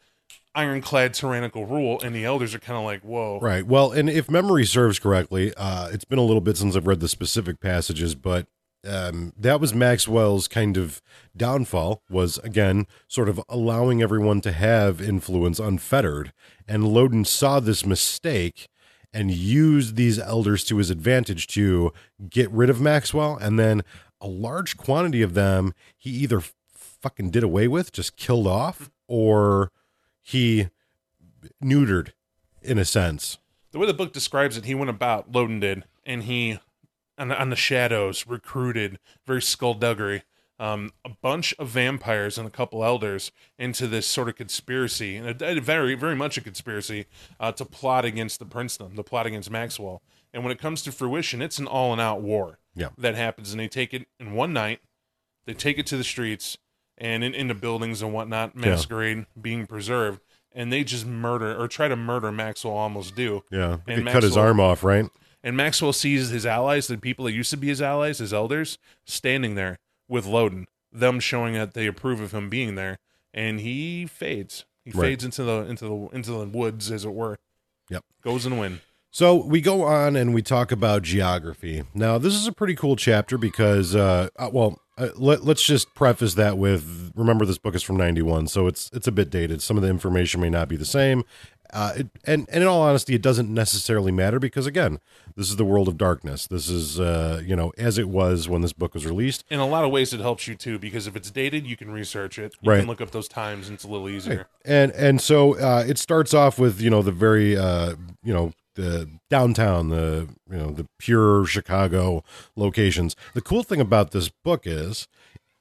[0.55, 3.67] ironclad tyrannical rule, and the elders are kind of like, "Whoa, Right.
[3.67, 7.01] Well, and if memory serves correctly, uh, it's been a little bit since I've read
[7.01, 8.47] the specific passages, but
[8.87, 11.01] um, that was Maxwell's kind of
[11.37, 12.03] downfall.
[12.11, 16.33] Was again sort of allowing everyone to have influence unfettered,
[16.67, 18.69] and Lodin saw this mistake
[19.13, 21.93] and used these elders to his advantage to
[22.31, 23.83] get rid of Maxwell, and then
[24.21, 26.43] a large quantity of them he either
[26.73, 29.71] fucking did away with, just killed off, or
[30.23, 30.69] he
[31.63, 32.13] neutered
[32.63, 33.39] in a sense.
[33.73, 36.59] the way the book describes it, he went about Lodin did, and he
[37.19, 40.23] on the, on the shadows recruited very skullduggery
[40.59, 45.43] um, a bunch of vampires and a couple elders into this sort of conspiracy, and
[45.43, 47.07] a, a very very much a conspiracy
[47.41, 50.03] uh, to plot against the princedom, to plot against Maxwell.
[50.33, 52.91] And when it comes to fruition, it's an all and out war Yeah.
[52.97, 54.81] that happens, and they take it in one night.
[55.47, 56.57] They take it to the streets
[56.97, 60.21] and in, into buildings and whatnot, masquerade being preserved,
[60.53, 62.75] and they just murder or try to murder Maxwell.
[62.75, 63.43] Almost do.
[63.51, 63.79] Yeah.
[63.89, 65.07] And cut his arm off, right?
[65.45, 68.79] And Maxwell sees his allies, the people that used to be his allies, his elders,
[69.05, 69.79] standing there
[70.09, 72.99] with Lodin, them showing that they approve of him being there,
[73.35, 74.65] and he fades.
[74.85, 75.09] He Right.
[75.09, 77.39] fades into the into the into the woods, as it were.
[77.91, 78.05] Yep.
[78.23, 78.81] Goes and win.
[79.11, 81.83] So we go on and we talk about geography.
[81.93, 85.95] Now, this is a pretty cool chapter because, uh, uh, well, uh, let, let's just
[85.95, 89.61] preface that with remember this book is from 91, so it's it's a bit dated.
[89.63, 91.25] Some of the information may not be the same.
[91.73, 95.01] Uh, it, and, and in all honesty, it doesn't necessarily matter because, again,
[95.37, 96.47] this is the world of darkness.
[96.47, 99.45] This is, uh, you know, as it was when this book was released.
[99.51, 101.91] In a lot of ways, it helps you too because if it's dated, you can
[101.91, 102.55] research it.
[102.61, 102.79] You Right.
[102.81, 104.47] can look up those times, and it's a little easier.
[104.65, 108.53] and and so uh, it starts off with you know the very uh, you know
[108.75, 112.23] the downtown the you know the pure Chicago
[112.57, 113.17] locations.
[113.35, 115.09] The cool thing about this book is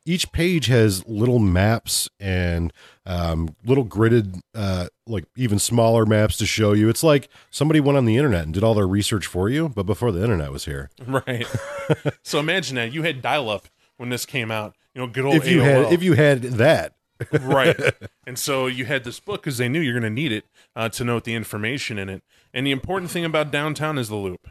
[0.06, 2.74] each page has little maps and
[3.06, 6.90] um, little gridded uh, like even smaller maps to show you.
[6.90, 9.84] It's like somebody went on the internet and did all their research for you, but
[9.86, 10.90] before the internet was here.
[11.08, 11.46] Right.
[12.24, 14.76] so imagine that you had dial-up when this came out.
[14.94, 15.84] You know, good old If you AOL.
[15.86, 16.96] had if you had that,
[17.42, 17.80] right.
[18.26, 20.90] And so you had this book because they knew you're going to need it uh,
[20.90, 22.24] to note the information in it.
[22.54, 24.48] And the important thing about downtown is the loop.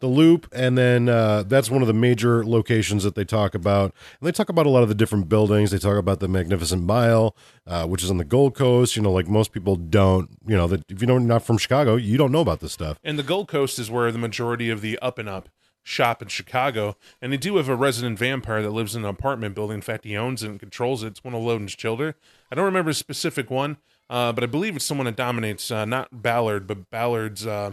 [0.00, 3.94] The loop, and then uh, that's one of the major locations that they talk about.
[4.20, 5.70] And they talk about a lot of the different buildings.
[5.70, 7.34] They talk about the Magnificent Mile,
[7.66, 8.94] uh, which is on the Gold Coast.
[8.94, 11.96] You know, like most people don't, you know, that if you don't not from Chicago,
[11.96, 12.98] you don't know about this stuff.
[13.02, 15.48] And the Gold Coast is where the majority of the up and up
[15.82, 16.96] shop in Chicago.
[17.22, 19.76] And they do have a resident vampire that lives in an apartment building.
[19.76, 21.08] In fact, he owns it and controls it.
[21.08, 22.14] It's one of Lodin's children.
[22.50, 23.78] I don't remember a specific one,
[24.10, 27.72] uh, but I believe it's someone that dominates, uh, not Ballard, but Ballard's, uh,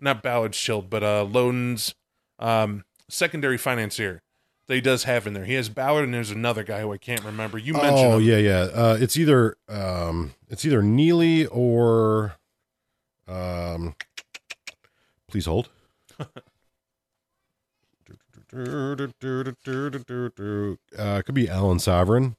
[0.00, 1.94] not Ballard's child, but uh, Lodin's
[2.38, 4.22] um, secondary financier
[4.66, 5.44] that he does have in there.
[5.44, 7.58] He has Ballard, and there's another guy who I can't remember.
[7.58, 8.24] You mentioned Oh him.
[8.24, 8.60] yeah, yeah.
[8.74, 12.34] Uh, it's either um, it's either Neely or
[13.28, 13.94] um,
[15.28, 15.68] please hold.
[18.56, 19.08] Uh,
[21.18, 22.36] it could be Alan Sovereign.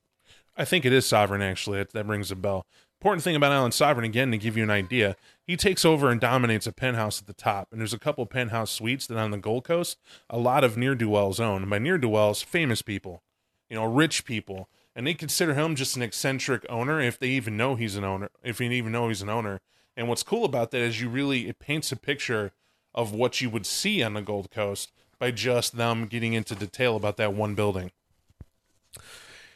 [0.56, 1.80] I think it is Sovereign, actually.
[1.80, 2.66] That, that rings a bell.
[3.00, 5.16] Important thing about Alan Sovereign, again, to give you an idea,
[5.48, 7.70] he takes over and dominates a penthouse at the top.
[7.72, 9.98] And there's a couple penthouse suites that on the Gold Coast,
[10.30, 11.68] a lot of near do wells own.
[11.70, 13.24] By near do wells, famous people,
[13.70, 14.68] you know, rich people.
[14.94, 18.30] And they consider him just an eccentric owner if they even know he's an owner,
[18.44, 19.62] if you even know he's an owner.
[19.96, 22.52] And what's cool about that is you really, it paints a picture
[22.94, 26.96] of what you would see on the Gold Coast by just them getting into detail
[26.96, 27.92] about that one building.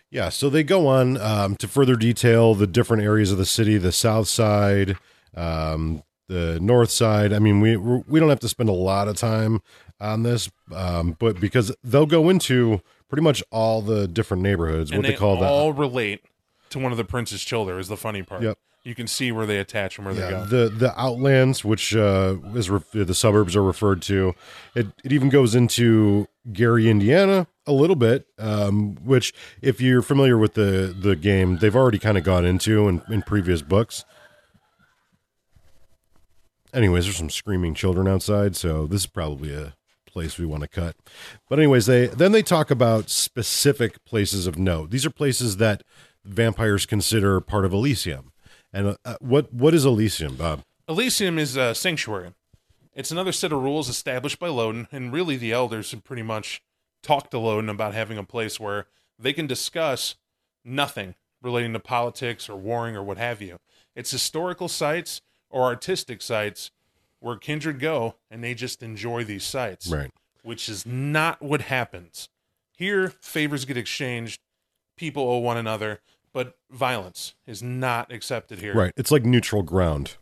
[0.10, 3.78] Yeah, so they go on um, to further detail the different areas of the city,
[3.78, 4.98] the south side,
[5.36, 7.34] um, the north side.
[7.34, 9.62] I mean, we we don't have to spend a lot of time
[10.00, 14.98] on this, um, but because they'll go into pretty much all the different neighborhoods, what
[14.98, 15.50] and they, call that.
[15.50, 16.24] all relate
[16.70, 18.42] to one of the prince's children is the funny part.
[18.42, 18.58] Yep.
[18.84, 20.44] You can see where they attach and where they go.
[20.44, 24.34] the the outlands, which uh, is re- the suburbs are referred to.
[24.74, 28.26] It it even goes into Gary, Indiana, a little bit.
[28.40, 32.88] Um, which, if you're familiar with the the game, they've already kind of gone into
[32.88, 34.04] in, in previous books.
[36.74, 39.74] Anyways, there's some screaming children outside, so this is probably a
[40.06, 40.96] place we want to cut.
[41.50, 44.92] But anyways, they then they talk about specific places of note.
[44.92, 45.84] These are places that
[46.24, 48.32] vampires consider part of Elysium.
[48.74, 50.64] And uh, what what is Elysium, Bob?
[50.88, 52.34] Elysium is a sanctuary.
[52.94, 56.62] It's another set of rules established by Lodin, and really the elders have pretty much
[57.02, 60.16] talked to Lodin about having a place where they can discuss
[60.66, 63.58] nothing relating to politics or warring or what have you.
[63.96, 65.22] It's historical sites
[65.52, 66.72] or artistic sites
[67.20, 69.88] where kindred go and they just enjoy these sites.
[69.88, 70.12] Right.
[70.44, 72.30] which is not what happens.
[72.76, 74.42] Here, favors get exchanged,
[74.98, 76.00] people owe one another,
[76.34, 78.74] but violence is not accepted here.
[78.74, 78.94] Right.
[78.98, 80.18] It's like neutral ground.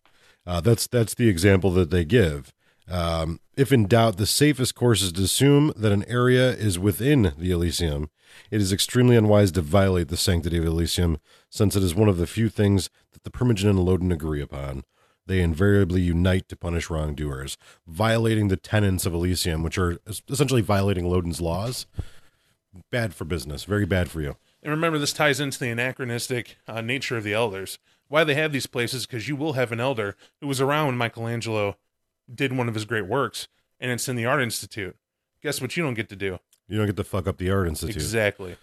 [0.45, 2.51] Uh, that's that's the example that they give.
[2.89, 7.33] Um, if in doubt, the safest course is to assume that an area is within
[7.37, 8.09] the Elysium.
[8.49, 11.19] It is extremely unwise to violate the sanctity of Elysium,
[11.49, 14.83] since it is one of the few things that the Primogen and Lodin agree upon.
[15.29, 17.55] They invariably unite to punish wrongdoers.
[17.85, 21.85] Violating the tenets of Elysium, which are essentially violating Lodin's laws,
[22.89, 23.63] bad for business.
[23.63, 24.37] Very bad for you.
[24.63, 27.77] And remember, this ties into the anachronistic uh, nature of the elders.
[28.07, 30.97] why they have these places because you will have an elder who was around when
[30.97, 31.77] Michelangelo
[32.33, 33.47] did one of his great works,
[33.79, 34.95] and it's in the Art Institute.
[35.43, 35.77] Guess what?
[35.77, 37.97] You don't get to do You don't get to fuck up the art institute.
[37.97, 38.55] exactly.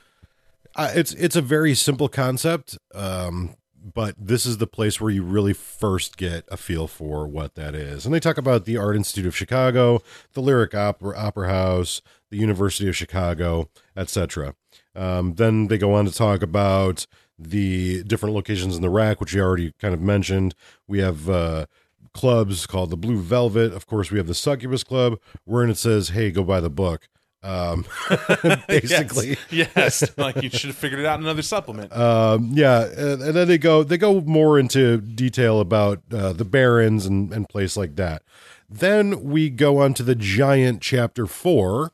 [0.75, 3.55] Uh, it's it's a very simple concept, um,
[3.95, 7.74] but this is the place where you really first get a feel for what that
[7.74, 8.05] is.
[8.05, 12.37] And they talk about the Art Institute of Chicago, the Lyric Opera, Opera House, the
[12.37, 14.55] University of Chicago, etc.
[14.97, 17.07] Um, then they go on to talk about
[17.39, 20.55] the different locations in the rack, which you already kind of mentioned.
[20.89, 21.66] We have uh,
[22.12, 23.72] clubs called the Blue Velvet.
[23.72, 27.09] Of course, we have the Succubus Club, wherein it says, "Hey, go buy the book."
[27.47, 27.84] Um,
[28.68, 30.12] basically, yes, yes.
[30.18, 31.97] like you should have figured it out in another supplement.
[31.97, 36.44] um, yeah, and, and then they go they go more into detail about uh, the
[36.44, 38.22] barons and and place like that.
[38.68, 41.92] Then we go on to the giant chapter four,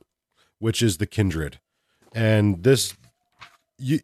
[0.58, 1.60] which is the kindred,
[2.14, 2.96] and this
[3.78, 4.00] you.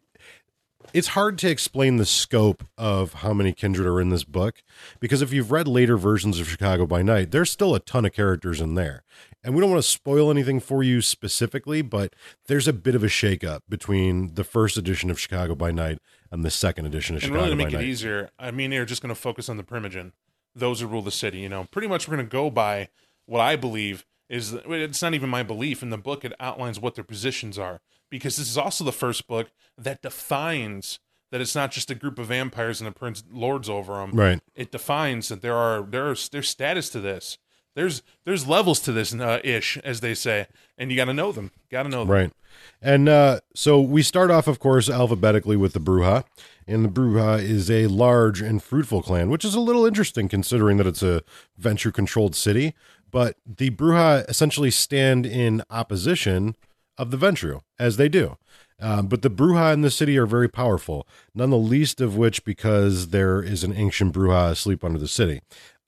[0.91, 4.63] It's hard to explain the scope of how many kindred are in this book
[4.99, 8.13] because if you've read later versions of Chicago by Night, there's still a ton of
[8.13, 9.03] characters in there.
[9.43, 12.13] And we don't want to spoil anything for you specifically, but
[12.47, 16.43] there's a bit of a shakeup between the first edition of Chicago by Night and
[16.43, 17.87] the second edition of and Chicago really to make by it Night.
[17.87, 20.11] easier, I mean, they're just going to focus on the primogen,
[20.53, 21.39] those who rule the city.
[21.39, 22.89] You know, pretty much we're going to go by
[23.25, 24.53] what I believe is.
[24.53, 26.25] It's not even my belief in the book.
[26.25, 27.79] It outlines what their positions are
[28.09, 30.99] because this is also the first book that defines
[31.31, 34.11] that it's not just a group of vampires and the prince lords over them.
[34.11, 34.41] Right.
[34.55, 37.37] It defines that there are there are there's status to this.
[37.79, 41.31] There's there's levels to this uh, ish, as they say, and you got to know
[41.31, 41.51] them.
[41.71, 42.11] Got to know them.
[42.11, 42.33] Right.
[42.81, 46.25] And uh, so we start off, of course, alphabetically with the Brujah.
[46.67, 50.75] And the Brujah is a large and fruitful clan, which is a little interesting considering
[50.75, 51.23] that it's a
[51.57, 52.75] Ventrue controlled city.
[53.11, 56.57] But the Brujah essentially stand in opposition
[56.97, 58.35] of the Ventrue, as they do.
[58.81, 62.43] Um, but the Brujah in the city are very powerful, none the least of which
[62.43, 65.39] because there is an ancient Brujah asleep under the city.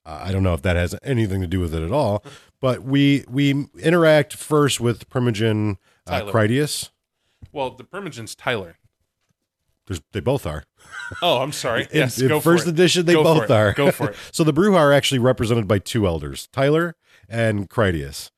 [0.04, 2.24] Uh, I don't know if that has anything to do with it at all,
[2.60, 5.76] but we we interact first with Primogen
[6.06, 6.30] uh, Tyler.
[6.32, 6.90] Critias.
[7.52, 8.76] Well, the primogen's Tyler.
[9.86, 10.64] There's, they both are.
[11.22, 11.82] Oh, I'm sorry.
[11.82, 12.72] In- yes, in go first for it.
[12.72, 13.50] edition, they Go for both it.
[13.50, 13.72] are.
[13.72, 14.16] Go for it.
[14.32, 16.94] so the Brujah are actually represented by two elders, Tyler
[17.28, 18.30] and Critias.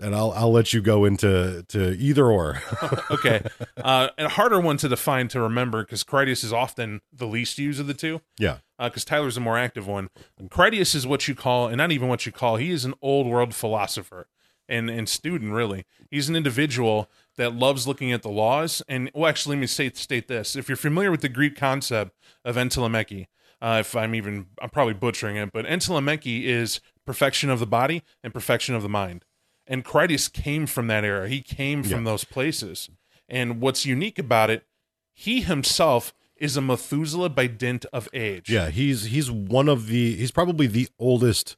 [0.00, 2.62] And I'll I'll let you go into to either or.
[3.10, 3.42] okay.
[3.76, 7.58] Uh, and a harder one to define to remember because Critias is often the least
[7.58, 8.20] used of the two.
[8.38, 8.58] yeah.
[8.80, 10.08] Because Tyler's a more active one.
[10.50, 13.26] Critias is what you call, and not even what you call, he is an old
[13.26, 14.26] world philosopher
[14.68, 15.84] and, and student, really.
[16.10, 18.82] He's an individual that loves looking at the laws.
[18.88, 20.56] And, well, actually, let me say, state this.
[20.56, 23.26] If you're familiar with the Greek concept of entelemechy,
[23.60, 28.02] uh, if I'm even, I'm probably butchering it, but entelemechy is perfection of the body
[28.22, 29.24] and perfection of the mind.
[29.66, 31.28] And Critias came from that era.
[31.28, 32.88] He came from those places.
[33.28, 34.64] And what's unique about it,
[35.12, 38.50] he himself is a Methuselah by dint of age.
[38.50, 41.56] Yeah, he's he's one of the he's probably the oldest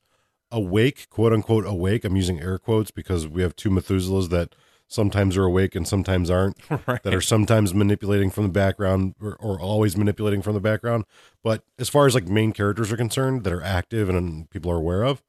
[0.51, 2.05] awake, quote unquote awake.
[2.05, 4.55] I'm using air quotes because we have two Methuselahs that
[4.89, 6.59] sometimes are awake and sometimes aren't.
[6.87, 7.03] Right.
[7.03, 11.05] That are sometimes manipulating from the background or, or always manipulating from the background.
[11.45, 14.77] But as far as like main characters are concerned that are active and people are
[14.77, 15.23] aware of,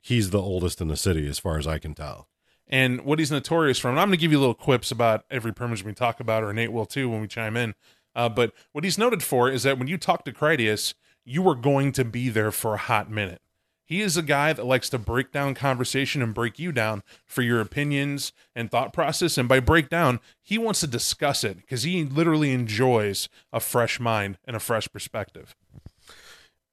[0.00, 2.28] he's the oldest in the city as far as I can tell.
[2.68, 5.52] And what he's notorious from, and I'm going to give you little quips about every
[5.52, 7.74] permission we talk about, or Nate will too when we chime in.
[8.14, 10.94] Uh, but what he's noted for is that when you talk to Critias,
[11.24, 13.40] you are going to be there for a hot minute.
[13.86, 17.42] He is a guy that likes to break down conversation and break you down for
[17.42, 19.36] your opinions and thought process.
[19.36, 24.00] And by break down, he wants to discuss it because he literally enjoys a fresh
[24.00, 25.54] mind and a fresh perspective.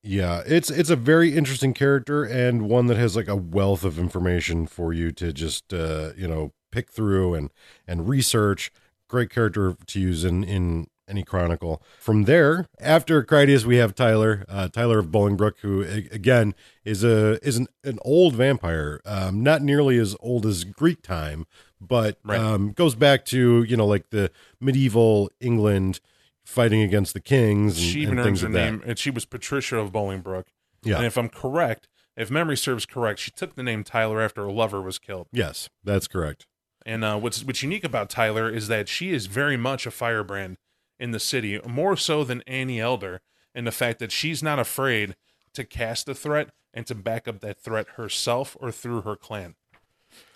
[0.04, 4.00] Yeah, it's it's a very interesting character and one that has like a wealth of
[4.00, 7.52] information for you to just uh, you know pick through and
[7.88, 8.72] and research.
[9.08, 11.82] Great character to use in in any chronicle.
[12.00, 15.82] From there, after Critias, we have Tyler, uh, Tyler of Bolingbroke, who
[16.12, 16.54] again
[16.86, 21.46] is a is an, an old vampire, um, not nearly as old as Greek time,
[21.80, 22.40] but Right.
[22.40, 26.00] um, goes back to you know like the medieval England
[26.46, 28.60] fighting against the kings and, she and even things earns that.
[28.72, 30.48] name, and she was Patricia of Bolingbroke.
[30.84, 30.98] Yeah.
[30.98, 31.88] And if I'm correct,
[32.18, 35.28] if memory serves correct, she took the name Tyler after her lover was killed.
[35.32, 36.48] Yes, that's correct.
[36.86, 40.58] And uh, what's what's unique about Tyler is that she is very much a firebrand
[41.02, 43.22] in the city, more so than Annie Elder,
[43.56, 45.16] in the fact that she's not afraid
[45.54, 49.56] to cast a threat and to back up that threat herself or through her clan.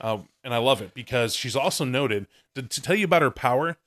[0.02, 3.32] Uh, and I love it because she's also noted to, to tell you about her
[3.32, 3.78] power.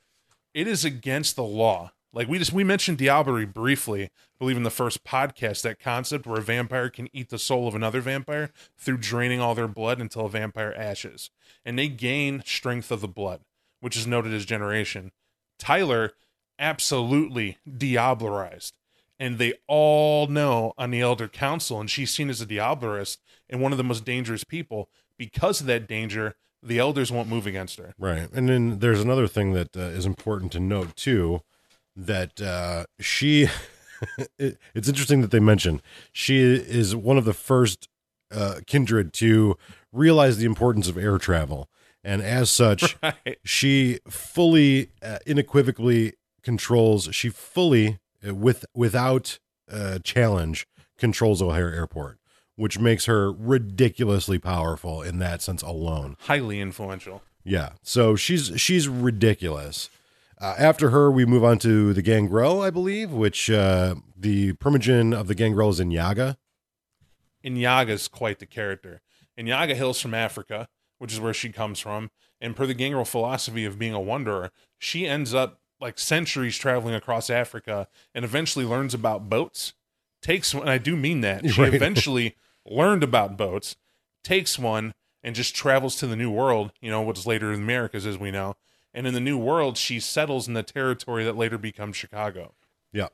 [0.54, 1.92] It is against the law.
[2.12, 6.26] Like we just we mentioned Diablerie briefly, I believe in the first podcast, that concept
[6.26, 10.00] where a vampire can eat the soul of another vampire through draining all their blood
[10.00, 11.30] until a vampire ashes,
[11.64, 13.40] and they gain strength of the blood,
[13.80, 15.12] which is noted as generation.
[15.58, 16.12] Tyler
[16.58, 18.72] absolutely diablerized
[19.18, 23.60] and they all know on the Elder Council, and she's seen as a Diablerist and
[23.60, 24.88] one of the most dangerous people.
[25.16, 27.94] Because of that danger, the elders won't move against her.
[27.98, 28.30] Right.
[28.32, 31.42] And then there's another thing that uh, is important to note too
[31.96, 33.48] that uh, she
[34.38, 35.82] it, it's interesting that they mention
[36.12, 37.88] she is one of the first
[38.30, 39.56] uh, kindred to
[39.92, 41.68] realize the importance of air travel.
[42.04, 43.38] And as such, Right.
[43.44, 46.12] she fully uh, unequivocally
[46.48, 49.38] controls she fully uh, with without
[49.70, 52.18] uh, challenge controls O'Hare Airport,
[52.56, 56.16] which makes her ridiculously powerful in that sense alone.
[56.20, 57.20] Highly influential.
[57.44, 57.72] Yeah.
[57.82, 59.90] So she's she's ridiculous.
[60.40, 65.14] Uh, after her, we move on to the Gangrel, I believe, which uh, the primogen
[65.14, 66.38] of the Gangrel is in Yaga.
[67.44, 69.02] Inyanga's quite the character.
[69.38, 73.66] Inyanga hails from Africa, which is where she comes from, and per the Gangrel philosophy
[73.66, 78.94] of being a wanderer, she ends up like centuries traveling across Africa and eventually learns
[78.94, 79.74] about boats.
[80.20, 81.44] Takes one, and I do mean that.
[81.50, 81.72] She Right.
[81.74, 82.34] eventually
[82.66, 83.76] learned about boats,
[84.24, 87.64] takes one, and just travels to the New World, you know, what's later in the
[87.64, 88.56] Americas, as we know.
[88.94, 92.54] And in the New World, she settles in the territory that later becomes Chicago.
[92.92, 93.08] Yeah.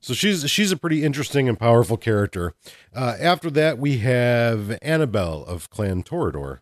[0.00, 2.54] So she's she's a pretty interesting and powerful character.
[2.94, 6.60] Uh, after that, we have Annabelle of Clan Toreador.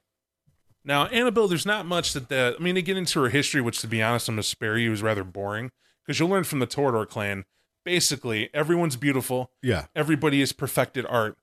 [0.87, 2.57] Now, Annabelle, there's not much that the.
[2.59, 4.79] I mean, they get into her history, which, to be honest, I'm going to spare
[4.79, 5.73] you, is rather boring
[6.07, 7.45] because you'll learn from the Toreador clan.
[7.85, 9.51] Basically, everyone's beautiful.
[9.63, 9.87] Yeah.
[9.97, 11.37] Everybody has perfected art.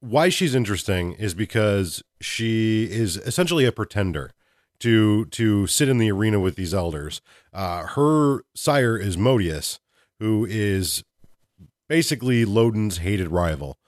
[0.00, 4.30] Why she's interesting is because she is essentially a pretender
[4.80, 7.20] to to sit in the arena with these elders.
[7.52, 9.80] Uh, her sire is Modius,
[10.20, 11.02] who is
[11.88, 13.78] basically Lodin's hated rival.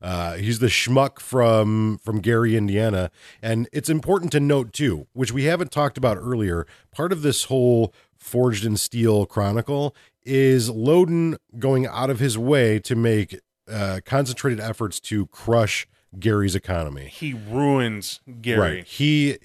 [0.00, 3.10] Uh, he's the schmuck from from Gary, Indiana,
[3.42, 6.66] and it's important to note too, which we haven't talked about earlier.
[6.92, 9.94] Part of this whole Forged in Steel chronicle
[10.24, 13.40] is Lodin going out of his way to make
[13.70, 15.86] uh, concentrated efforts to crush
[16.18, 17.08] Gary's economy.
[17.08, 18.76] He ruins Gary.
[18.76, 18.86] Right.
[18.86, 19.38] He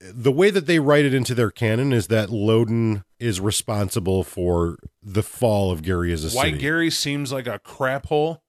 [0.00, 4.78] the way that they write it into their canon is that Lodin is responsible for
[5.02, 6.58] the fall of Gary as a Why city.
[6.58, 8.42] Gary seems like a crap hole,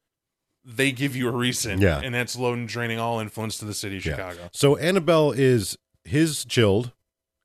[0.64, 1.82] they give you a reason.
[1.82, 2.00] Yeah.
[2.04, 4.16] And that's Lodin draining all influence to the city of Yeah.
[4.16, 4.50] Chicago.
[4.54, 6.92] So Annabelle is his childe,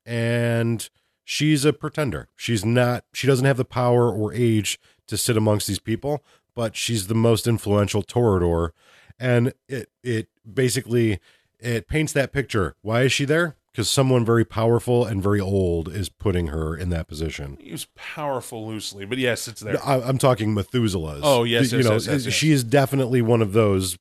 [0.05, 0.89] and
[1.23, 2.29] she's a pretender.
[2.35, 3.05] She's not.
[3.13, 6.23] She doesn't have the power or age to sit amongst these people,
[6.55, 8.71] but she's the most influential Toreador,
[9.19, 11.19] and it it basically
[11.59, 12.75] it paints that picture.
[12.81, 13.55] Why is she there?
[13.77, 17.59] Because someone very powerful and very old is putting her in that position.
[17.61, 19.77] Use powerful loosely, but yes, it's there.
[19.85, 21.21] I, I'm talking Methuselah's.
[21.23, 22.33] Oh, yes, you yes, know, yes, yes.
[22.33, 23.95] she is definitely one of those.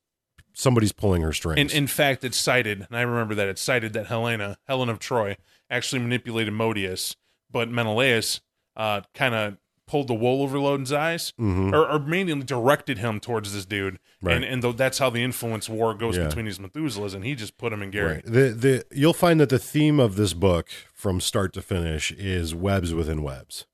[0.54, 1.60] Somebody's pulling her strings.
[1.60, 4.98] In, in fact, it's cited, and I remember that it's cited that Helena, Helen of
[4.98, 5.36] Troy,
[5.68, 7.14] actually manipulated Modius,
[7.50, 8.40] but Menelaus
[8.76, 11.72] uh, kind of pulled the wool over Lodin's eyes, Mhm.
[11.72, 13.98] or, or mainly directed him towards this dude.
[14.20, 14.36] Right.
[14.36, 16.26] And and though that's how the influence war goes Yeah.
[16.26, 18.14] between these Methuselahs, and he just put him in Gary.
[18.14, 18.24] Right.
[18.24, 22.54] The the you'll find that the theme of this book from start to finish is
[22.54, 23.66] webs within webs.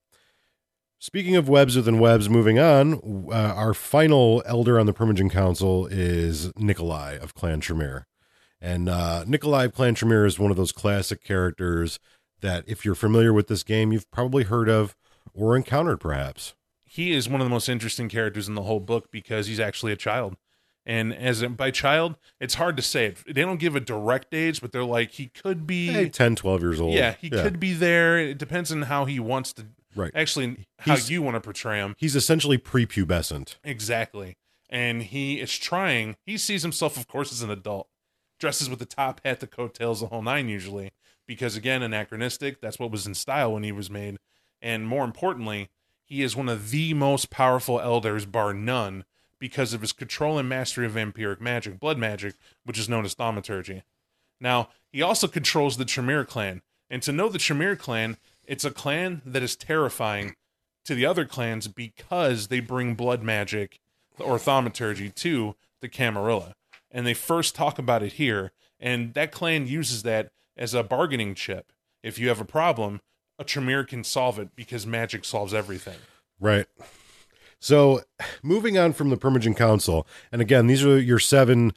[0.98, 5.86] Speaking of webs within webs, moving on, uh, our final elder on the Primogen Council
[5.86, 8.06] is Nikolai of Clan Tremere.
[8.60, 11.98] And uh, Nikolai of Clan Tremere is one of those classic characters
[12.40, 14.94] that, if you're familiar with this game, you've probably heard of
[15.34, 16.54] or encountered perhaps.
[16.84, 19.92] He is one of the most interesting characters in the whole book because he's actually
[19.92, 20.36] a child.
[20.84, 23.14] And as by child, it's hard to say.
[23.26, 25.86] They don't give a direct age, but they're like he could be.
[25.88, 26.92] Hey, 10, 12 years old.
[26.94, 28.18] yeah, he could be there.
[28.18, 29.66] It depends on how he wants to.
[29.94, 30.10] Right.
[30.14, 31.94] Actually, how He's- you want to portray him.
[31.98, 33.56] He's essentially prepubescent.
[33.62, 34.36] Exactly.
[34.68, 37.88] And he is trying, he sees himself, of course, as an adult.
[38.40, 40.92] Dresses with the top hat, the coattails, the whole nine, usually.
[41.28, 44.16] Because, again, anachronistic, that's what was in style when he was made.
[44.62, 45.68] And more importantly,
[46.04, 49.04] he is one of the most powerful elders, bar none,
[49.38, 52.34] because of his control and mastery of vampiric magic, blood magic,
[52.64, 53.82] which is known as thaumaturgy.
[54.40, 56.62] Now, he also controls the Tremere clan.
[56.88, 60.36] And to know the Tremere clan, it's a clan that is terrifying
[60.84, 63.80] to the other clans because they bring blood magic
[64.18, 66.54] or thaumaturgy to the Camarilla.
[66.90, 68.52] And they first talk about it here.
[68.78, 71.72] And that clan uses that as a bargaining chip.
[72.02, 73.00] If you have a problem,
[73.42, 75.98] a Tremere can solve it because magic solves everything.
[76.40, 76.66] Right.
[77.60, 78.02] So,
[78.42, 81.72] moving on from the Primogen Council, and again, these are your seven.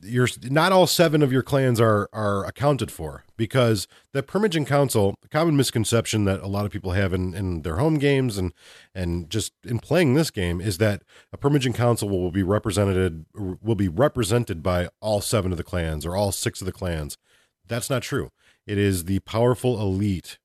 [0.00, 5.16] Your not all seven of your clans are are accounted for because the Primogen Council,
[5.22, 8.52] the common misconception that a lot of people have in, in their home games and
[8.94, 13.74] and just in playing this game is that a Primogen Council will be represented will
[13.74, 17.18] be represented by all seven of the clans or all six of the clans.
[17.66, 18.30] That's not true.
[18.68, 20.38] It is the powerful elite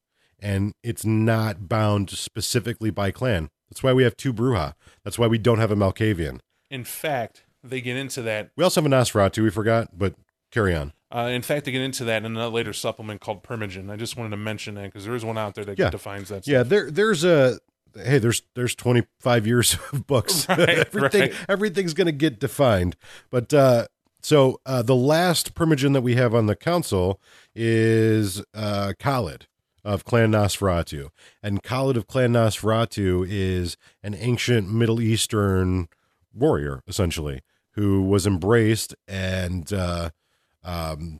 [0.43, 3.49] and it's not bound specifically by clan.
[3.69, 4.73] That's why we have two Brujah.
[5.03, 6.39] That's why we don't have a Malkavian.
[6.69, 8.51] In fact, they get into that.
[8.55, 9.41] We also have a Nosferatu.
[9.41, 10.13] We forgot, but
[10.51, 10.93] carry on.
[11.11, 13.89] Uh, in fact, they get into that in a later supplement called Primogen.
[13.91, 15.89] I just wanted to mention that because there is one out there that Yeah.
[15.89, 16.45] defines that.
[16.47, 17.59] Yeah, there there's a
[17.95, 20.47] hey, there's there's 25 years of books.
[20.49, 21.33] Right, Everything right.
[21.47, 22.95] everything's going to get defined.
[23.31, 23.85] But uh
[24.21, 27.19] so uh the last primogen that we have on the council
[27.55, 29.47] is uh Khalid
[29.83, 31.09] of Clan Nosferatu.
[31.41, 35.87] And Khalid of Clan Nosferatu is an ancient Middle Eastern
[36.33, 40.09] warrior essentially who was embraced and uh
[40.63, 41.19] um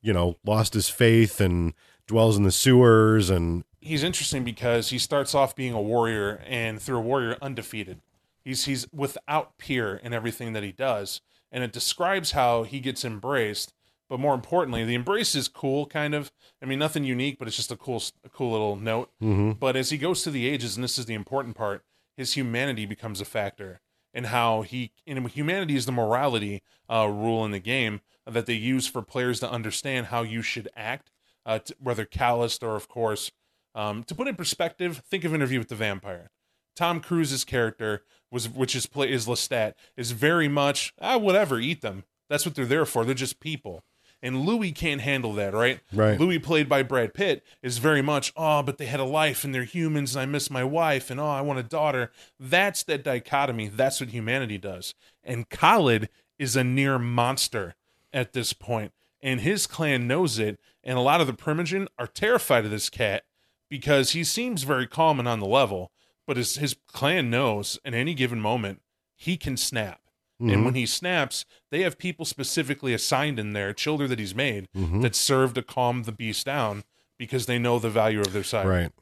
[0.00, 1.74] you know, lost his faith and
[2.06, 6.80] dwells in the sewers and he's interesting because he starts off being a warrior and
[6.80, 8.00] through a warrior undefeated.
[8.40, 11.20] He's he's without peer in everything that he does,
[11.52, 13.74] and it describes how he gets embraced.
[14.08, 16.32] But more importantly, the embrace is cool, kind of.
[16.62, 19.10] I mean, nothing unique, but it's just a cool, a cool little note.
[19.22, 19.58] Mhm.
[19.58, 21.84] But as he goes through the ages, and this is the important part,
[22.16, 23.80] his humanity becomes a factor,
[24.14, 28.54] and how he, and humanity is the morality uh, rule in the game that they
[28.54, 31.10] use for players to understand how you should act,
[31.44, 33.30] uh, t- whether calloused or, of course,
[33.74, 36.30] um, to put in perspective, think of Interview with the Vampire.
[36.74, 41.82] Tom Cruise's character was, which is play is Lestat, is very much ah whatever, eat
[41.82, 42.04] them.
[42.30, 43.04] That's what they're there for.
[43.04, 43.84] They're just people.
[44.20, 45.80] And Louis can't handle that, right?
[45.92, 46.18] Right.
[46.18, 49.54] Louis, played by Brad Pitt, is very much oh, but they had a life and
[49.54, 52.10] they're humans, and I miss my wife, and oh, I want a daughter.
[52.38, 53.68] That's that dichotomy.
[53.68, 54.94] That's what humanity does.
[55.22, 56.08] And Khalid
[56.38, 57.76] is a near monster
[58.12, 58.92] at this point,
[59.22, 60.58] and his clan knows it.
[60.82, 63.24] And a lot of the Primogen are terrified of this cat
[63.68, 65.92] because he seems very calm and on the level,
[66.26, 68.82] but his his clan knows in any given moment
[69.14, 70.00] he can snap.
[70.40, 70.74] And when mm-hmm.
[70.76, 75.00] he snaps, they have people specifically assigned in there, children that he's made, mm-hmm.
[75.00, 76.84] that serve to calm the beast down
[77.18, 78.66] because they know the value of their side.
[78.66, 78.92] Right.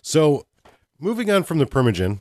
[0.00, 0.46] So,
[0.98, 2.20] moving on from the Primogen,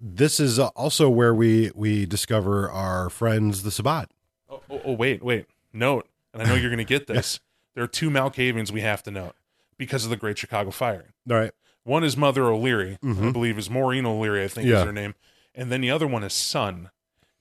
[0.00, 4.10] this is uh, also where we we discover our friends the Sabbat.
[4.48, 5.46] Oh, oh, oh, wait, wait.
[5.72, 7.38] Note, and I know you're going to get this.
[7.74, 9.36] There are two Malkavians we have to note
[9.78, 11.14] because of the Great Chicago Fire.
[11.30, 11.52] All right.
[11.84, 13.30] One is Mother O'Leary, I mm-hmm.
[13.30, 14.80] believe is Maureen O'Leary, I think Yeah.
[14.80, 15.14] is her name.
[15.54, 16.90] And then the other one is Son.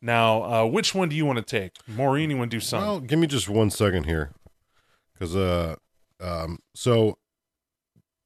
[0.02, 1.74] Now, uh, which one do you want to take?
[1.88, 2.82] Maureen, you want to do Son?
[2.82, 4.32] Well, give me just one second here,
[5.14, 5.76] because uh,
[6.20, 7.18] um, so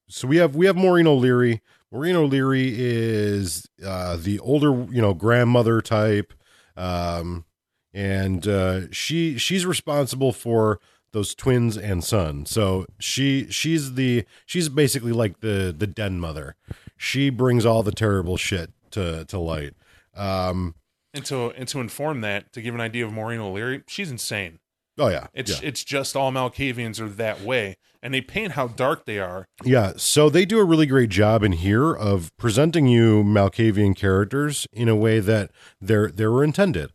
[0.08, 1.62] so we have we have Maureen O'Leary.
[1.92, 6.34] Maureen O'Leary is uh the older, you know, grandmother type,
[6.78, 7.46] um,
[7.94, 10.80] and uh, she she's responsible for
[11.12, 12.46] those twins and son.
[12.46, 16.56] So she she's the she's basically like the the den mother.
[16.98, 19.74] She brings all the terrible shit to to light.
[20.16, 20.76] Um,
[21.14, 24.60] and to and to inform that, to give an idea of Maureen O'Leary, she's insane.
[24.98, 25.68] oh yeah, It's yeah.
[25.68, 29.46] it's just all Malkavians are that way, and they paint how dark they are.
[29.64, 34.68] Yeah, so they do a really great job in here of presenting you Malkavian characters
[34.72, 36.92] in a way that they're they were intended.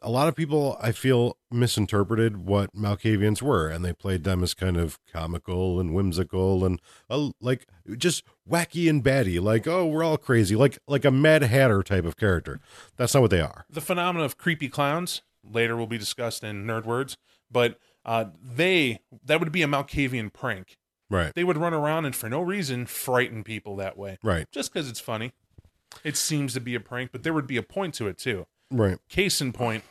[0.00, 4.54] A lot of people, I feel, misinterpreted what Malkavians were, and they played them as
[4.54, 7.66] kind of comical and whimsical and uh, like
[7.96, 12.04] just wacky and batty, like oh, we're all crazy, like like a Mad Hatter type
[12.04, 12.60] of character.
[12.96, 13.66] That's not what they are.
[13.68, 17.18] The phenomenon of creepy clowns later will be discussed in Nerd Words,
[17.50, 20.78] but uh, they that would be a Malkavian prank.
[21.10, 24.72] Right, They would run around and for no reason frighten people that way, right, just
[24.72, 25.32] because it's funny.
[26.04, 28.46] It seems to be a prank, but there would be a point to it too.
[28.70, 28.98] Right.
[29.08, 29.84] Case in point,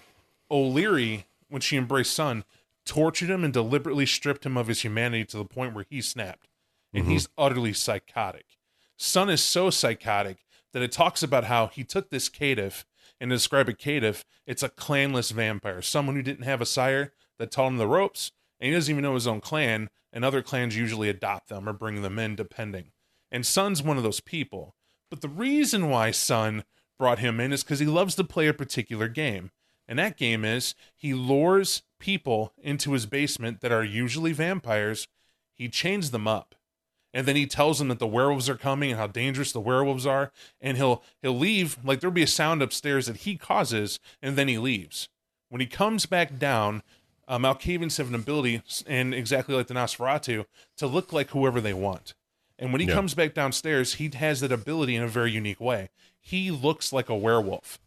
[0.49, 2.43] O'Leary, when she embraced Son,
[2.85, 6.47] tortured him and deliberately stripped him of his humanity to the point where he snapped.
[6.93, 7.11] And mm-hmm.
[7.11, 8.45] he's utterly psychotic.
[8.97, 12.85] Son is so psychotic that it talks about how he took this caitiff
[13.19, 17.13] and to describe a caitiff, it's a clanless vampire, someone who didn't have a sire
[17.39, 20.41] that taught him the ropes, and he doesn't even know his own clan, and other
[20.41, 22.91] clans usually adopt them or bring them in depending.
[23.31, 24.75] And Son's one of those people.
[25.09, 26.63] But the reason why Son
[26.97, 29.51] brought him in is because he loves to play a particular game.
[29.87, 35.07] And that game is he lures people into his basement that are usually vampires.
[35.53, 36.55] He chains them up.
[37.13, 40.05] And then he tells them that the werewolves are coming and how dangerous the werewolves
[40.05, 40.31] are.
[40.59, 44.47] And he'll he'll leave, like there'll be a sound upstairs that he causes, and then
[44.47, 45.09] he leaves.
[45.49, 46.83] When he comes back down,
[47.27, 50.45] uh, Malkavians have an ability, and exactly like the Nosferatu,
[50.77, 52.13] to look like whoever they want.
[52.59, 52.93] And when he Yeah.
[52.95, 55.89] comes back downstairs, he has that ability in a very unique way.
[56.19, 57.79] He looks like a werewolf.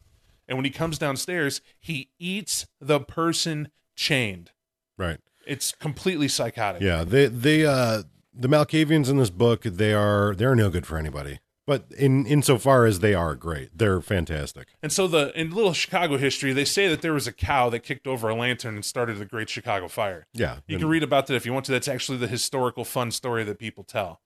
[0.49, 4.51] And when he comes downstairs, he eats the person chained.
[4.97, 5.19] Right.
[5.47, 6.83] It's completely psychotic.
[6.83, 8.03] Yeah, they they uh
[8.33, 11.39] the Malkavians in this book they are they're no good for anybody.
[11.67, 14.69] But in insofar as they are great, they're fantastic.
[14.83, 17.81] And so the in little Chicago history, they say that there was a cow that
[17.81, 20.27] kicked over a lantern and started the Great Chicago Fire.
[20.33, 21.73] Yeah, You and- can read about that if you want to.
[21.73, 24.21] That's actually the historical fun story that people tell.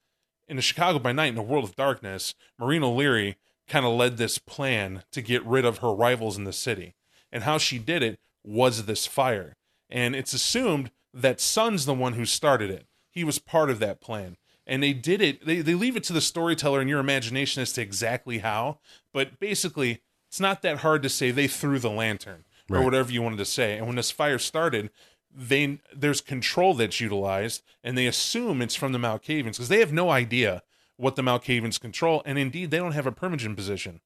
[0.47, 3.37] In the Chicago by Night, in the World of Darkness, Maureen O'Leary
[3.67, 6.95] kind of led this plan to get rid of her rivals in the city.
[7.33, 9.57] And how she did it was this fire.
[9.89, 12.87] And it's assumed that Son's the one who started it.
[13.11, 14.37] He was part of that plan.
[14.67, 17.73] And they did it, they, they leave it to the storyteller and your imagination as
[17.75, 18.79] to exactly how.
[19.13, 23.23] But basically, it's not that hard to say they threw the lantern or whatever you
[23.23, 23.77] wanted to say.
[23.77, 24.91] And when this fire started,
[25.35, 29.93] they there's control that's utilized, and they assume it's from the Malkavians because they have
[29.93, 30.63] no idea
[30.97, 34.01] what the Malkavians control, and indeed they don't have a permanent position.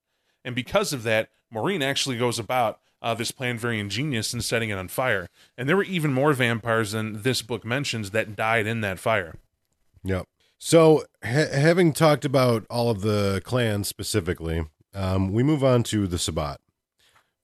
[0.44, 4.70] And because of that, Maureen actually goes about uh, this plan very ingenious in setting
[4.70, 5.28] it on fire.
[5.56, 9.34] And there were even more vampires than this book mentions that died in that fire.
[10.04, 10.26] Yep.
[10.58, 14.64] So, ha- having talked about all of the clans specifically,
[14.94, 16.60] um, we move on to the Sabbat.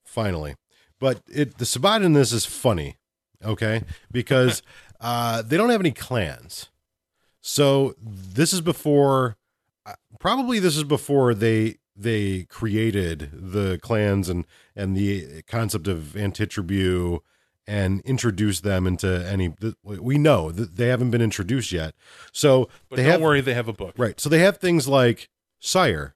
[0.05, 0.55] Finally,
[1.01, 2.97] but it the Sabbat in this is funny,
[3.45, 3.83] okay?
[4.11, 4.63] Because
[5.01, 6.69] uh, they don't have any clans.
[7.41, 9.37] So this is before,
[9.85, 16.15] uh, probably this is before they they created the clans and and the concept of
[16.17, 17.21] antitribu
[17.67, 19.55] and introduced them into any.
[19.83, 21.95] We know that they haven't been introduced yet.
[22.33, 23.95] So But they don't have worry, they have a book.
[23.97, 24.19] right.
[24.21, 25.29] So they have things like
[25.61, 26.15] sire,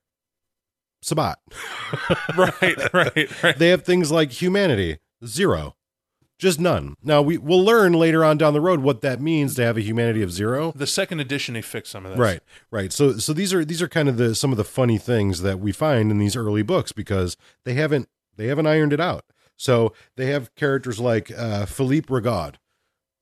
[1.02, 1.38] Sabbat.
[2.36, 3.58] right, right, right.
[3.58, 5.76] They have things like humanity, zero,
[6.38, 6.94] just none.
[7.02, 9.80] Now we will learn later on down the road what that means to have a
[9.82, 10.72] humanity of zero.
[10.74, 12.18] The second edition, they fixed some of this.
[12.18, 12.92] Right, right.
[12.92, 15.58] So so these are these are kind of the some of the funny things that
[15.58, 19.24] we find in these early books because they haven't they haven't ironed it out.
[19.56, 22.60] So they have characters like uh, Philippe Regard,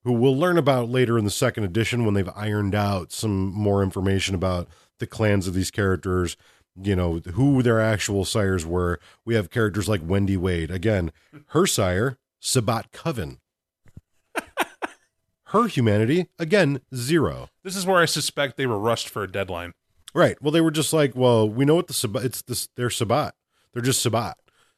[0.05, 3.83] who we'll learn about later in the second edition when they've ironed out some more
[3.83, 6.37] information about the clans of these characters.
[6.79, 9.01] You know who their actual sires were.
[9.25, 10.71] We have characters like Wendy Wade.
[10.71, 11.11] Again,
[11.49, 13.39] her sire Sabbat Coven.
[15.47, 17.49] Her humanity again zero.
[17.62, 19.72] This is where I suspect they were rushed for a deadline.
[20.14, 20.41] Right.
[20.43, 22.24] Well, they were just like, well, we know what the Sabbat.
[22.24, 22.68] It's this.
[22.76, 23.34] They're Sabbat.
[23.72, 24.37] They're just Sabbat.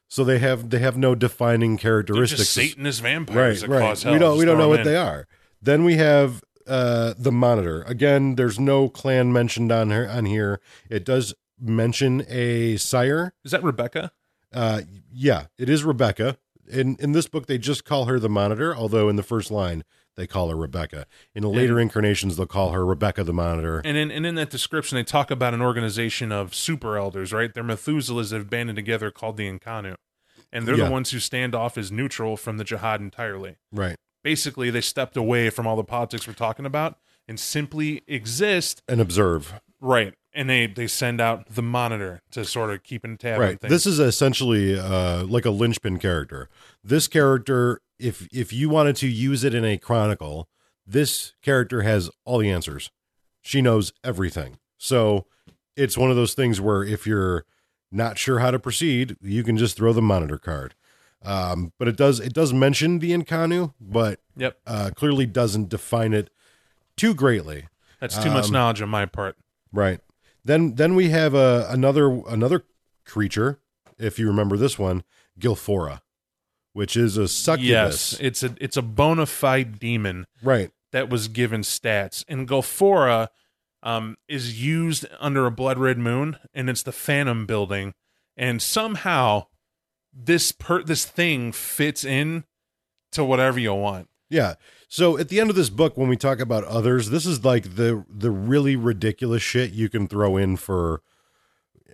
[0.09, 2.49] So they have they have no defining characteristics.
[2.49, 3.81] Satanist vampires right.
[3.81, 4.05] Right.
[4.05, 4.85] We don't we don't know what in.
[4.85, 5.27] they are.
[5.61, 7.83] Then we have uh the Monitor.
[7.83, 10.09] Again, there's no clan mentioned on here.
[10.11, 13.33] On here, it does mention a sire.
[13.45, 14.11] Is that Rebecca?
[14.51, 14.81] Uh,
[15.13, 16.37] yeah, it is Rebecca.
[16.69, 18.75] In in this book, they just call her the Monitor.
[18.75, 19.83] Although in the first line,
[20.15, 21.05] they call her Rebecca.
[21.33, 23.81] In the later incarnations, they'll call her Rebecca the Monitor.
[23.85, 27.53] And in, and in that description, they talk about an organization of super elders, right?
[27.53, 29.95] They're Methuselahs that have banded together called the Inconnu.
[30.51, 30.85] And they're Yeah.
[30.85, 33.57] the ones who stand off as neutral from the jihad entirely.
[33.71, 33.95] Right.
[34.23, 36.97] Basically, they stepped away from all the politics we're talking about
[37.27, 39.53] and simply exist, And observe.
[39.79, 40.13] right?
[40.33, 43.59] And they, they send out the monitor to sort of keep in tab right.
[43.59, 46.49] this is essentially uh like a linchpin character.
[46.83, 50.47] This character if if you wanted to use it in a chronicle
[50.85, 52.91] this character has all the answers.
[53.41, 54.57] She knows everything.
[54.77, 55.25] So
[55.75, 57.45] it's one of those things where if you're
[57.91, 60.75] not sure how to proceed you can just throw the monitor card.
[61.23, 64.59] Um but it does it does mention the Inconnu, but Yep.
[64.67, 66.29] uh clearly doesn't define it
[66.95, 67.67] too greatly.
[67.99, 69.35] That's too much Um, knowledge on my part.
[69.73, 69.99] Right.
[70.49, 72.65] Then then we have a another another
[73.05, 73.59] creature,
[73.99, 75.03] if you remember this one,
[75.39, 76.01] Gilfora,
[76.73, 78.13] which is a succubus.
[78.13, 80.71] Yes, it's a it's a bona fide demon Right.
[80.91, 82.25] that was given stats.
[82.27, 83.27] And Gilfora
[83.83, 87.93] um, is used under a blood red moon, and it's the Phantom building.
[88.35, 89.45] And somehow,
[90.11, 92.43] this per this thing fits in
[93.11, 94.09] to whatever you want.
[94.31, 94.55] Yeah.
[94.91, 97.75] So at the end of this book, when we talk about others, this is like
[97.75, 101.03] the the really ridiculous shit you can throw in for,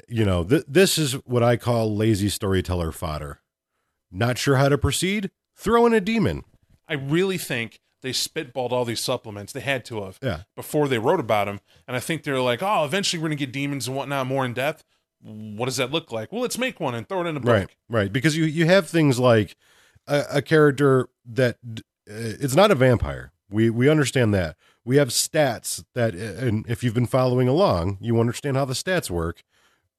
[0.08, 3.42] you know, th- this is what I call lazy storyteller fodder.
[4.12, 5.30] Not sure how to proceed?
[5.58, 6.46] Throw in a demon.
[6.88, 9.52] I really think they spitballed all these supplements.
[9.52, 10.44] They had to have Yeah.
[10.56, 11.60] before they wrote about them.
[11.88, 14.54] And I think they're like, oh, eventually we're gonna get demons and whatnot more in
[14.54, 14.86] depth.
[15.22, 16.32] What does that look like?
[16.32, 17.52] Well, let's make one and throw it in a book.
[17.52, 18.14] Right, right.
[18.14, 19.58] Because you you have things like
[20.08, 23.32] a, a character that uh, it's not a vampire.
[23.50, 24.56] We we understand that.
[24.84, 28.74] We have stats that, uh, and if you've been following along, you understand how the
[28.74, 29.44] stats work.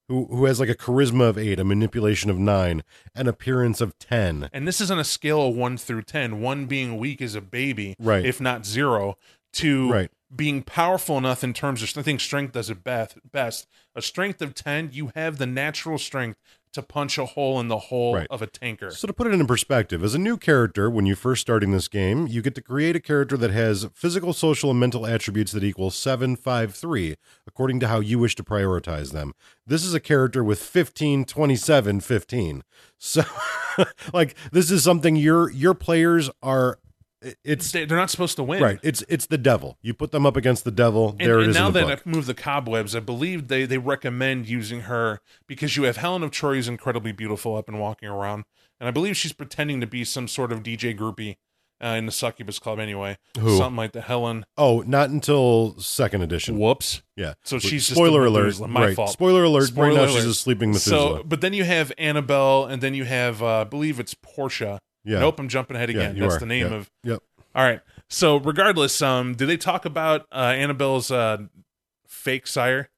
[0.09, 2.84] Who who has like a charisma of eight, a manipulation of nine,
[3.16, 4.48] an appearance of ten.
[4.52, 7.40] And this is on a scale of one through 10, one being weak as a
[7.40, 8.24] baby, Right.
[8.24, 9.18] if not zero,
[9.54, 10.11] to Right.
[10.34, 13.18] being powerful enough in terms of, I think strength does it best.
[13.32, 13.66] best.
[13.96, 16.38] A strength of 10, you have the natural strength
[16.76, 18.26] to punch a hole in the hole Right.
[18.30, 18.90] of a tanker.
[18.90, 21.88] So to put it in perspective, as a new character, when you're first starting this
[21.88, 25.64] game, you get to create a character that has physical, social, and mental attributes that
[25.64, 27.16] equal seven, five, three,
[27.46, 29.32] according to how you wish to prioritize them.
[29.66, 32.62] This is a character with 15, 27, 15.
[32.98, 33.22] So
[34.14, 36.78] like this is something your your players are
[37.44, 38.62] it's They- They're not supposed to win.
[38.62, 38.78] right.
[38.82, 39.78] It's it's the devil.
[39.82, 41.10] You put them up against the devil.
[41.18, 41.86] And, there it and is now that.
[41.86, 46.22] I've moved the cobwebs, I believe they, they recommend using her because you have Helen
[46.22, 48.44] of Troy is incredibly beautiful up and walking around.
[48.78, 51.36] And I believe she's pretending to be some sort of DJ groupie
[51.82, 53.18] uh, in the Succubus Club anyway.
[53.38, 53.56] Who?
[53.56, 54.44] Something like the Helen.
[54.56, 56.58] Oh, not until second edition.
[56.58, 57.02] Whoops.
[57.16, 57.34] Yeah.
[57.44, 58.58] So she's spoiler alert.
[58.68, 58.96] My right.
[58.96, 59.10] fault.
[59.10, 59.60] Spoiler alert.
[59.60, 60.30] right Spoiler now she's alert.
[60.30, 61.18] a sleeping Methuselah.
[61.18, 64.78] So, but then you have Annabelle, and then you have, uh, I believe it's Portia.
[65.07, 65.20] Yeah.
[65.20, 66.16] Nope, I'm jumping ahead again.
[66.16, 66.40] you That's are.
[66.40, 66.74] the name Yeah.
[66.74, 66.90] of.
[67.04, 67.22] Yep.
[67.54, 67.80] All right.
[68.09, 71.38] So, regardless, um, do they talk about uh, Annabelle's uh,
[72.07, 72.90] fake sire?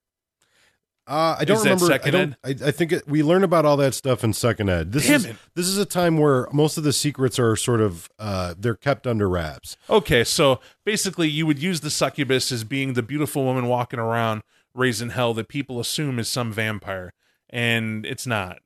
[1.07, 1.91] Uh, I don't Is remember.
[1.91, 2.35] I don't.
[2.43, 4.91] I, I think it, we learn about all that stuff in second ed.
[4.91, 5.35] This Damn is it.
[5.55, 9.07] this is a time where most of the secrets are sort of uh, they're kept
[9.07, 9.75] under wraps.
[9.89, 14.43] Okay, so basically, you would use the succubus as being the beautiful woman walking around
[14.75, 17.11] raising hell that people assume is some vampire,
[17.49, 18.59] and it's not.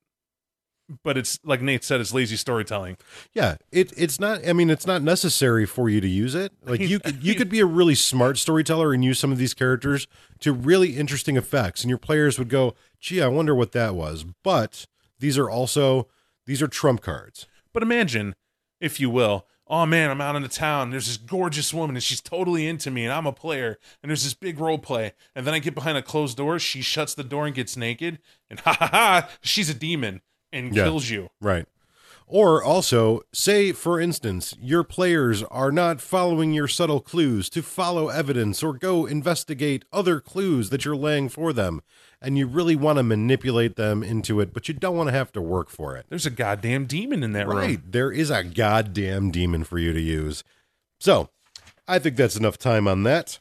[1.04, 2.98] But it's like Nate said, it's lazy storytelling.
[3.34, 4.48] Yeah, it it's not.
[4.48, 6.52] I mean, it's not necessary for you to use it.
[6.66, 9.54] Like you could you could be a really smart storyteller and use some of these
[9.54, 10.08] characters
[10.40, 14.26] to really interesting effects, and your players would go, "Gee, I wonder what that was."
[14.44, 14.86] But
[15.20, 16.08] these are also
[16.46, 17.48] these are trump cards.
[17.74, 18.36] But imagine,
[18.82, 20.90] if you will, oh man, I'm out in the town.
[20.90, 23.78] There's this gorgeous woman, and she's totally into me, and I'm a player.
[24.02, 26.60] And there's this big role play, and then I get behind a closed door.
[26.60, 28.20] She shuts the door and gets naked,
[28.50, 30.22] and ha ha ha, she's a demon
[30.54, 30.86] and Yeah.
[30.86, 31.30] kills you.
[31.41, 31.66] Right.
[32.26, 38.08] Or also, say, for instance, your players are not following your subtle clues to follow
[38.08, 41.82] evidence or go investigate other clues that you're laying for them,
[42.22, 45.34] and you really want to manipulate them into it, but you don't want to have
[45.34, 46.06] to work for it.
[46.10, 47.58] There's a goddamn demon in that room.
[47.58, 47.91] Right.
[47.91, 50.43] There is a goddamn demon for you to use.
[50.99, 51.30] So,
[51.88, 53.39] I think that's enough time on that.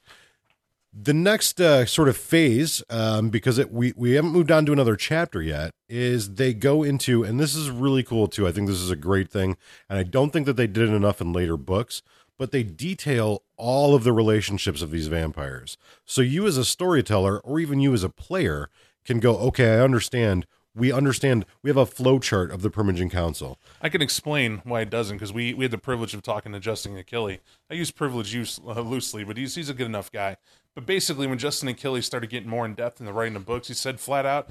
[0.95, 4.73] The next uh, sort of phase, um, because it, we we haven't moved on to
[4.73, 8.47] another chapter yet, is they go into, and this is really cool too.
[8.47, 9.57] I think this is a great thing,
[9.89, 12.03] and I don't think that they did it enough in later books.
[12.39, 17.39] But they detail all of the relationships of these vampires, so you as a storyteller,
[17.41, 18.69] or even you as a player,
[19.05, 20.47] can go, okay, I understand.
[20.75, 21.45] We understand.
[21.63, 23.59] We have a flow chart of the Primogen Council.
[23.83, 26.61] I can explain why it doesn't because we, we had the privilege of talking to
[26.61, 27.41] Justin Achilli.
[27.71, 30.39] I use privilege use, uh, loosely, but he's, he's a good enough guy.
[30.75, 33.45] But basically, when Justin and Kelly started getting more in depth in the writing of
[33.45, 34.51] books, he said flat out,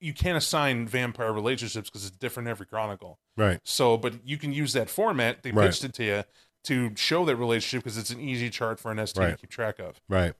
[0.00, 3.18] you can't assign vampire relationships because it's different in every chronicle.
[3.36, 3.60] Right.
[3.64, 5.42] So, but you can use that format.
[5.42, 5.66] They Right.
[5.66, 6.24] pitched it to you
[6.64, 9.78] to show that relationship because it's an easy chart for an ST to keep track
[9.78, 10.00] of.
[10.08, 10.34] Right.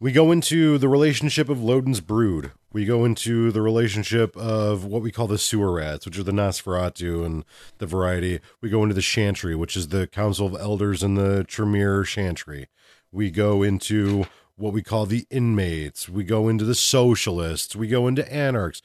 [0.00, 2.52] We go into the relationship of Lodin's brood.
[2.72, 6.30] We go into the relationship of what we call the sewer rats, which are the
[6.32, 7.44] Nosferatu and
[7.78, 8.40] the variety.
[8.60, 12.68] We go into the Chantry, which is the Council of Elders and the Tremere Chantry.
[13.10, 16.08] We go into what we call the inmates.
[16.08, 17.76] We go into the socialists.
[17.76, 18.82] We go into anarchs.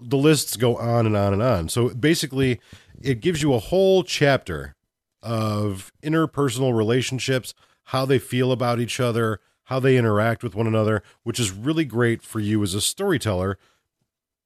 [0.00, 1.68] The lists go on and on and on.
[1.68, 2.60] So basically,
[3.00, 4.74] it gives you a whole chapter
[5.22, 7.54] of interpersonal relationships,
[7.84, 11.84] how they feel about each other, how they interact with one another, which is really
[11.84, 13.58] great for you as a storyteller.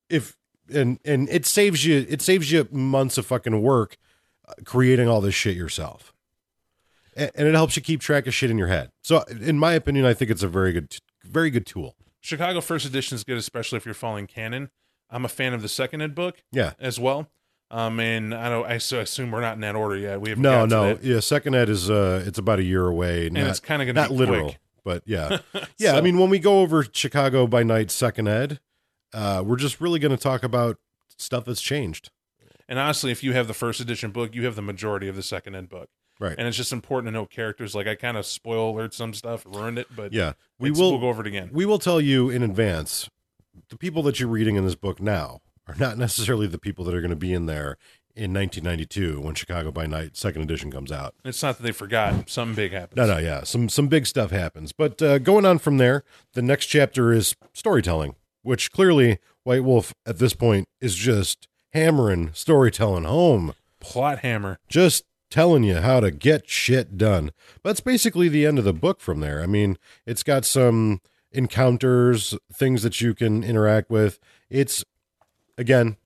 [0.08, 0.36] If
[0.72, 3.96] and and it saves you it saves you months of fucking work
[4.48, 6.12] uh, creating all this shit yourself.
[7.16, 8.90] And, and it helps you keep track of shit in your head.
[9.02, 11.94] So in my opinion, I think it's a very good very good tool.
[12.20, 14.70] Chicago First Edition is good, especially if you're following canon.
[15.10, 16.72] I'm a fan of the second ed book Yeah.
[16.78, 17.30] as well.
[17.72, 18.66] Um, and I don't.
[18.66, 20.20] I assume we're not in that order yet.
[20.20, 20.98] We haven't No, no.
[21.02, 23.26] Yeah, second ed is uh it's about a year away.
[23.26, 24.58] and not- it's kind of to not be literal, quick.
[24.84, 25.38] but yeah,
[25.78, 25.96] yeah.
[25.96, 28.58] I mean, when we go over Chicago by night second ed,
[29.14, 30.78] uh, we're just really going to talk about
[31.16, 32.10] stuff that's changed.
[32.68, 35.22] And honestly, if you have the first edition book, you have the majority of the
[35.22, 35.88] second ed book.
[36.20, 36.34] Right.
[36.38, 37.74] And it's just important to know characters.
[37.74, 40.90] Like I kind of spoil alert some stuff, ruined it, but Yeah, we will.
[40.92, 41.50] We'll go over it again.
[41.52, 43.08] we will tell you in advance.
[43.70, 46.94] The people that you're reading in this book now are not necessarily the people that
[46.94, 47.76] are going to be in there
[48.16, 51.14] in 1992 when Chicago by Night second edition comes out.
[51.24, 52.28] It's not that they forgot.
[52.28, 52.96] Something big happens.
[52.96, 54.72] No, no, yeah, some some big stuff happens.
[54.72, 56.04] But uh, going on from there,
[56.34, 62.30] the next chapter is storytelling, which clearly White Wolf at this point is just hammering
[62.34, 64.58] storytelling home, Plot hammer.
[64.68, 67.32] just telling you how to get shit done.
[67.62, 69.42] But that's basically the end of the book from there.
[69.42, 71.00] I mean, it's got some
[71.32, 74.18] encounters, things that you can interact with.
[74.48, 74.84] It's
[75.56, 75.96] again,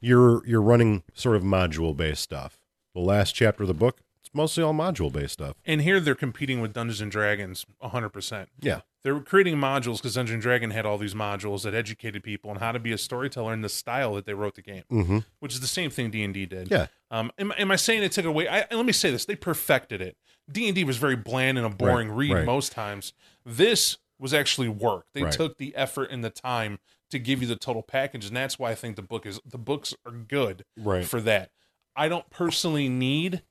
[0.00, 2.58] you're you're running sort of module based stuff.
[2.94, 5.56] The last chapter of the book, it's mostly all module based stuff.
[5.64, 8.46] And here they're competing with Dungeons and Dragons 100%.
[8.60, 8.80] Yeah.
[9.02, 12.72] They're creating modules because Dungeon Dragon had all these modules that educated people on how
[12.72, 15.18] to be a storyteller in the style that they wrote the game, Mm-hmm.
[15.38, 16.70] which is the same thing D and D did.
[16.70, 16.86] Yeah.
[17.10, 18.46] Um, am, am I saying it took away?
[18.48, 20.16] I, let me say this: they perfected it.
[20.50, 22.44] D and D was very bland and a boring Right, read right.
[22.44, 23.12] most times.
[23.46, 25.06] This was actually work.
[25.14, 25.32] They Right.
[25.32, 26.78] took the effort and the time
[27.10, 29.58] to give you the total package, and that's why I think the book is the
[29.58, 31.04] books are good Right.
[31.06, 31.50] for that.
[31.96, 33.42] I don't personally need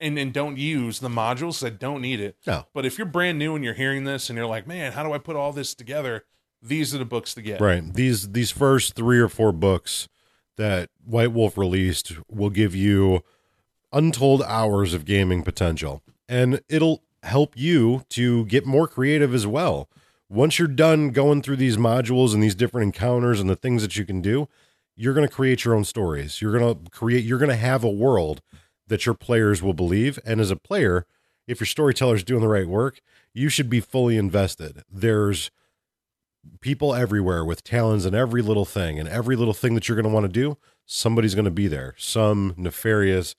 [0.00, 2.36] and and don't use the modules that don't need it.
[2.46, 2.66] No.
[2.74, 5.12] But if you're brand new and you're hearing this and you're like, man, how do
[5.12, 6.24] I put all this together?
[6.62, 7.60] These are the books to get.
[7.60, 7.92] Right.
[7.92, 10.08] These these first three or four books
[10.56, 13.22] that White Wolf released will give you
[13.92, 16.02] untold hours of gaming potential.
[16.28, 19.88] And it'll help you to get more creative as well.
[20.28, 23.96] Once you're done going through these modules and these different encounters and the things that
[23.96, 24.48] you can do,
[24.96, 26.40] you're going to create your own stories.
[26.40, 28.40] You're going to create you're going to have a world
[28.86, 31.06] that your players will believe and as a player,
[31.46, 33.00] if your storyteller's doing the right work,
[33.32, 34.82] you should be fully invested.
[34.90, 35.50] There's
[36.60, 40.04] people everywhere with talons in every little thing and every little thing that you're going
[40.04, 43.34] to want to do somebody's going to be there some nefarious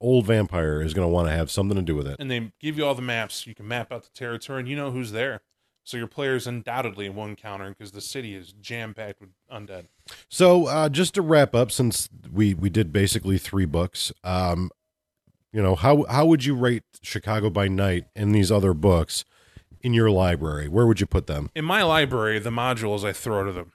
[0.00, 2.52] old vampire is going to want to have something to do with it And they
[2.60, 3.46] give you all the maps.
[3.46, 5.40] You can map out the territory and you know who's there.
[5.84, 9.86] So your players undoubtedly will encounter because the city is jam packed with undead.
[10.28, 14.70] so uh, just to wrap up since we we did basically three books um
[15.52, 19.24] you know how how would you rate chicago by night and these other books
[19.82, 23.44] in your library where would you put them in my library, the modules I throw
[23.44, 23.66] to the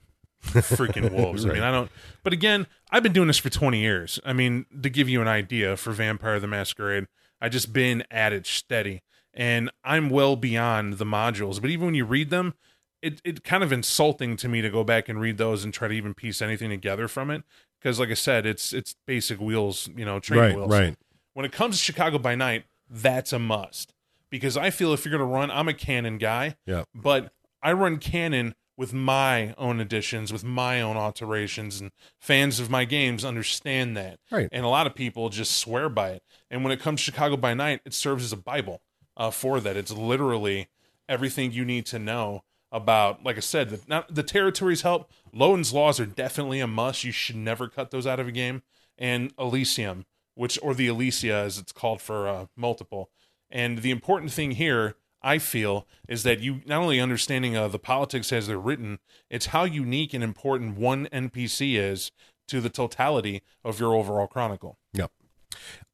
[0.61, 1.45] freaking wolves.
[1.45, 1.91] I mean, I don't.
[2.23, 4.19] But again, I've been doing this for 20 years.
[4.25, 7.07] I mean, to give you an idea for Vampire the Masquerade,
[7.41, 9.01] I just been at it steady,
[9.39, 11.61] and I'm well beyond the modules.
[11.61, 12.53] But even when you read them,
[13.01, 15.87] it it kind of insulting to me to go back and read those and try
[15.87, 17.43] to even piece anything together from it.
[17.79, 20.69] Because, like I said, it's it's basic wheels, you know, train right wheels.
[20.69, 20.95] right
[21.33, 23.93] When it comes to Chicago by Night, that's a must.
[24.29, 27.31] Because I feel if you're going to run, I'm a canon guy yeah but
[27.63, 32.85] I run canon with my own additions, with my own alterations, and fans of my
[32.85, 34.19] games understand that.
[34.31, 34.47] Right.
[34.51, 36.23] And a lot of people just swear by it.
[36.49, 38.81] And when it comes to Chicago by Night, it serves as a Bible
[39.19, 39.77] uh, for that.
[39.77, 40.69] It's literally
[41.07, 45.11] everything you need to know about, like I said, the, not, the territories help.
[45.33, 47.03] Lodin's laws are definitely a must.
[47.03, 48.63] You should never cut those out of a game.
[48.97, 50.05] And Elysium,
[50.35, 53.09] which, or the Elysia as it's called for uh, multiple.
[53.51, 57.79] And the important thing here, I feel, is that you not only understanding uh, the
[57.79, 58.99] politics as they're written,
[59.29, 62.11] it's how unique and important one NPC is
[62.47, 64.77] to the totality of your overall chronicle.
[64.93, 65.11] Yep.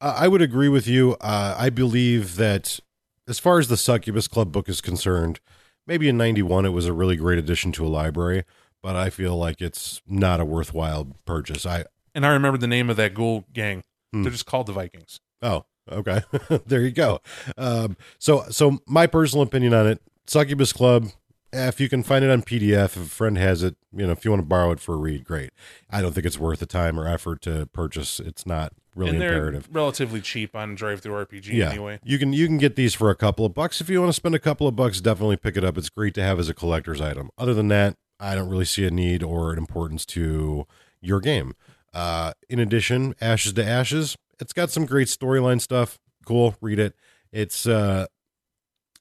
[0.00, 1.16] Uh, I would agree with you.
[1.20, 2.80] Uh, I believe that
[3.28, 5.40] as far as the Succubus Club book is concerned,
[5.86, 8.44] maybe in 91 it was a really great addition to a library,
[8.82, 11.66] but I feel like it's not a worthwhile purchase.
[11.66, 13.82] I And I remember the name of that ghoul gang.
[14.12, 14.22] Hmm.
[14.22, 15.20] They're just called the Vikings.
[15.42, 16.22] Oh, okay.
[16.66, 17.20] there you go.
[17.56, 21.08] Um, so so my personal opinion on it, Succubus Club,
[21.52, 24.24] if you can find it on PDF, if a friend has it, you know, if
[24.24, 25.50] you want to borrow it for a read, great.
[25.90, 28.20] I don't think it's worth the time or effort to purchase.
[28.20, 29.68] It's not really and they're imperative.
[29.70, 31.70] relatively cheap on DriveThruRPG yeah.
[31.70, 32.00] anyway.
[32.02, 33.80] You can you can get these for a couple of bucks.
[33.80, 35.78] If you want to spend a couple of bucks, definitely pick it up.
[35.78, 37.30] It's great to have as a collector's item.
[37.38, 40.66] Other than that, I don't really see a need or an importance to
[41.00, 41.54] your game.
[41.94, 45.98] Uh, in addition, Ashes to Ashes, it's got some great storyline stuff.
[46.24, 46.94] Cool, read it.
[47.32, 48.06] It's uh,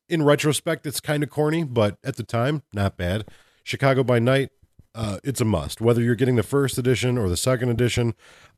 [0.10, 3.26] in retrospect, it's kind of corny, but at the time, not bad.
[3.64, 4.50] Chicago by Night,
[4.94, 5.82] uh, it's a must.
[5.82, 8.14] Whether you're getting the first edition or the second edition,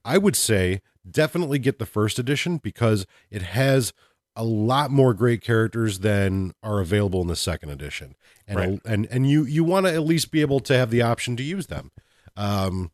[0.05, 3.93] I would say definitely get the first edition because it has
[4.35, 8.15] a lot more great characters than are available in the second edition,
[8.47, 8.79] and Right.
[8.85, 11.43] and and you you want to at least be able to have the option to
[11.43, 11.91] use them.
[12.35, 12.91] Um,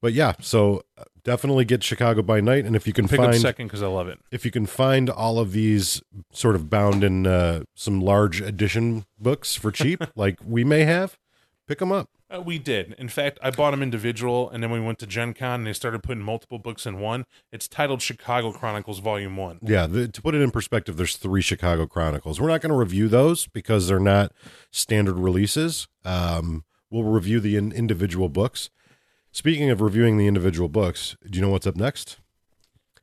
[0.00, 3.26] but yeah, so uh, definitely get Chicago by Night, and if you can Pick up
[3.26, 4.20] find second because I love it.
[4.30, 6.00] if you can find all of these
[6.32, 11.18] sort of bound in uh, some large edition books for cheap, like we may have,
[11.66, 12.08] pick them up.
[12.28, 12.94] Uh, we did.
[12.98, 15.72] In fact, I bought them individual, and then we went to Gen Con and they
[15.72, 17.24] started putting multiple books in one.
[17.52, 19.60] It's titled Chicago Chronicles Volume 1.
[19.62, 22.40] Yeah, the, to put it in perspective, there's three Chicago Chronicles.
[22.40, 24.32] We're not going to review those because they're not
[24.72, 25.86] standard releases.
[26.04, 28.70] Um, we'll review the in- individual books.
[29.36, 32.16] Speaking of reviewing the individual books, do you know what's up next?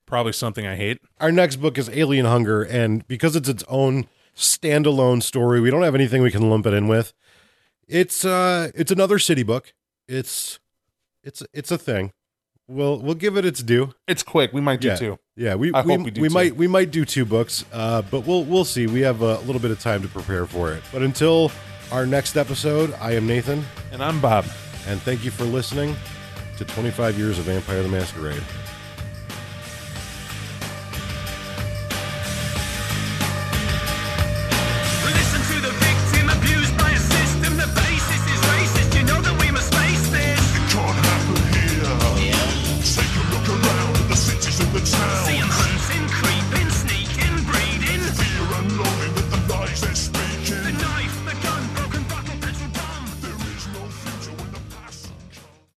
[0.07, 0.97] Probably something I hate.
[1.19, 5.84] Our next book is Alien Hunger, and because it's its own standalone story, we don't
[5.84, 7.13] have anything we can lump it in with.
[7.88, 9.75] It's uh, it's another city book.
[10.07, 10.57] It's
[11.23, 12.13] it's it's a thing.
[12.67, 13.93] We'll we'll give it its due.
[14.07, 14.53] It's quick.
[14.53, 14.95] We might do Yeah.
[14.95, 15.19] two.
[15.36, 16.34] Yeah, we I we, hope we do we too.
[16.34, 18.88] might we might do two books, uh, but we'll we'll see.
[18.88, 20.81] We have a little bit of time to prepare for it.
[20.91, 21.51] But until
[21.91, 24.45] our next episode, I am Nathan, And I'm Bob.
[24.88, 25.95] and thank you for listening
[26.58, 28.43] to 25 years of Vampire the Masquerade.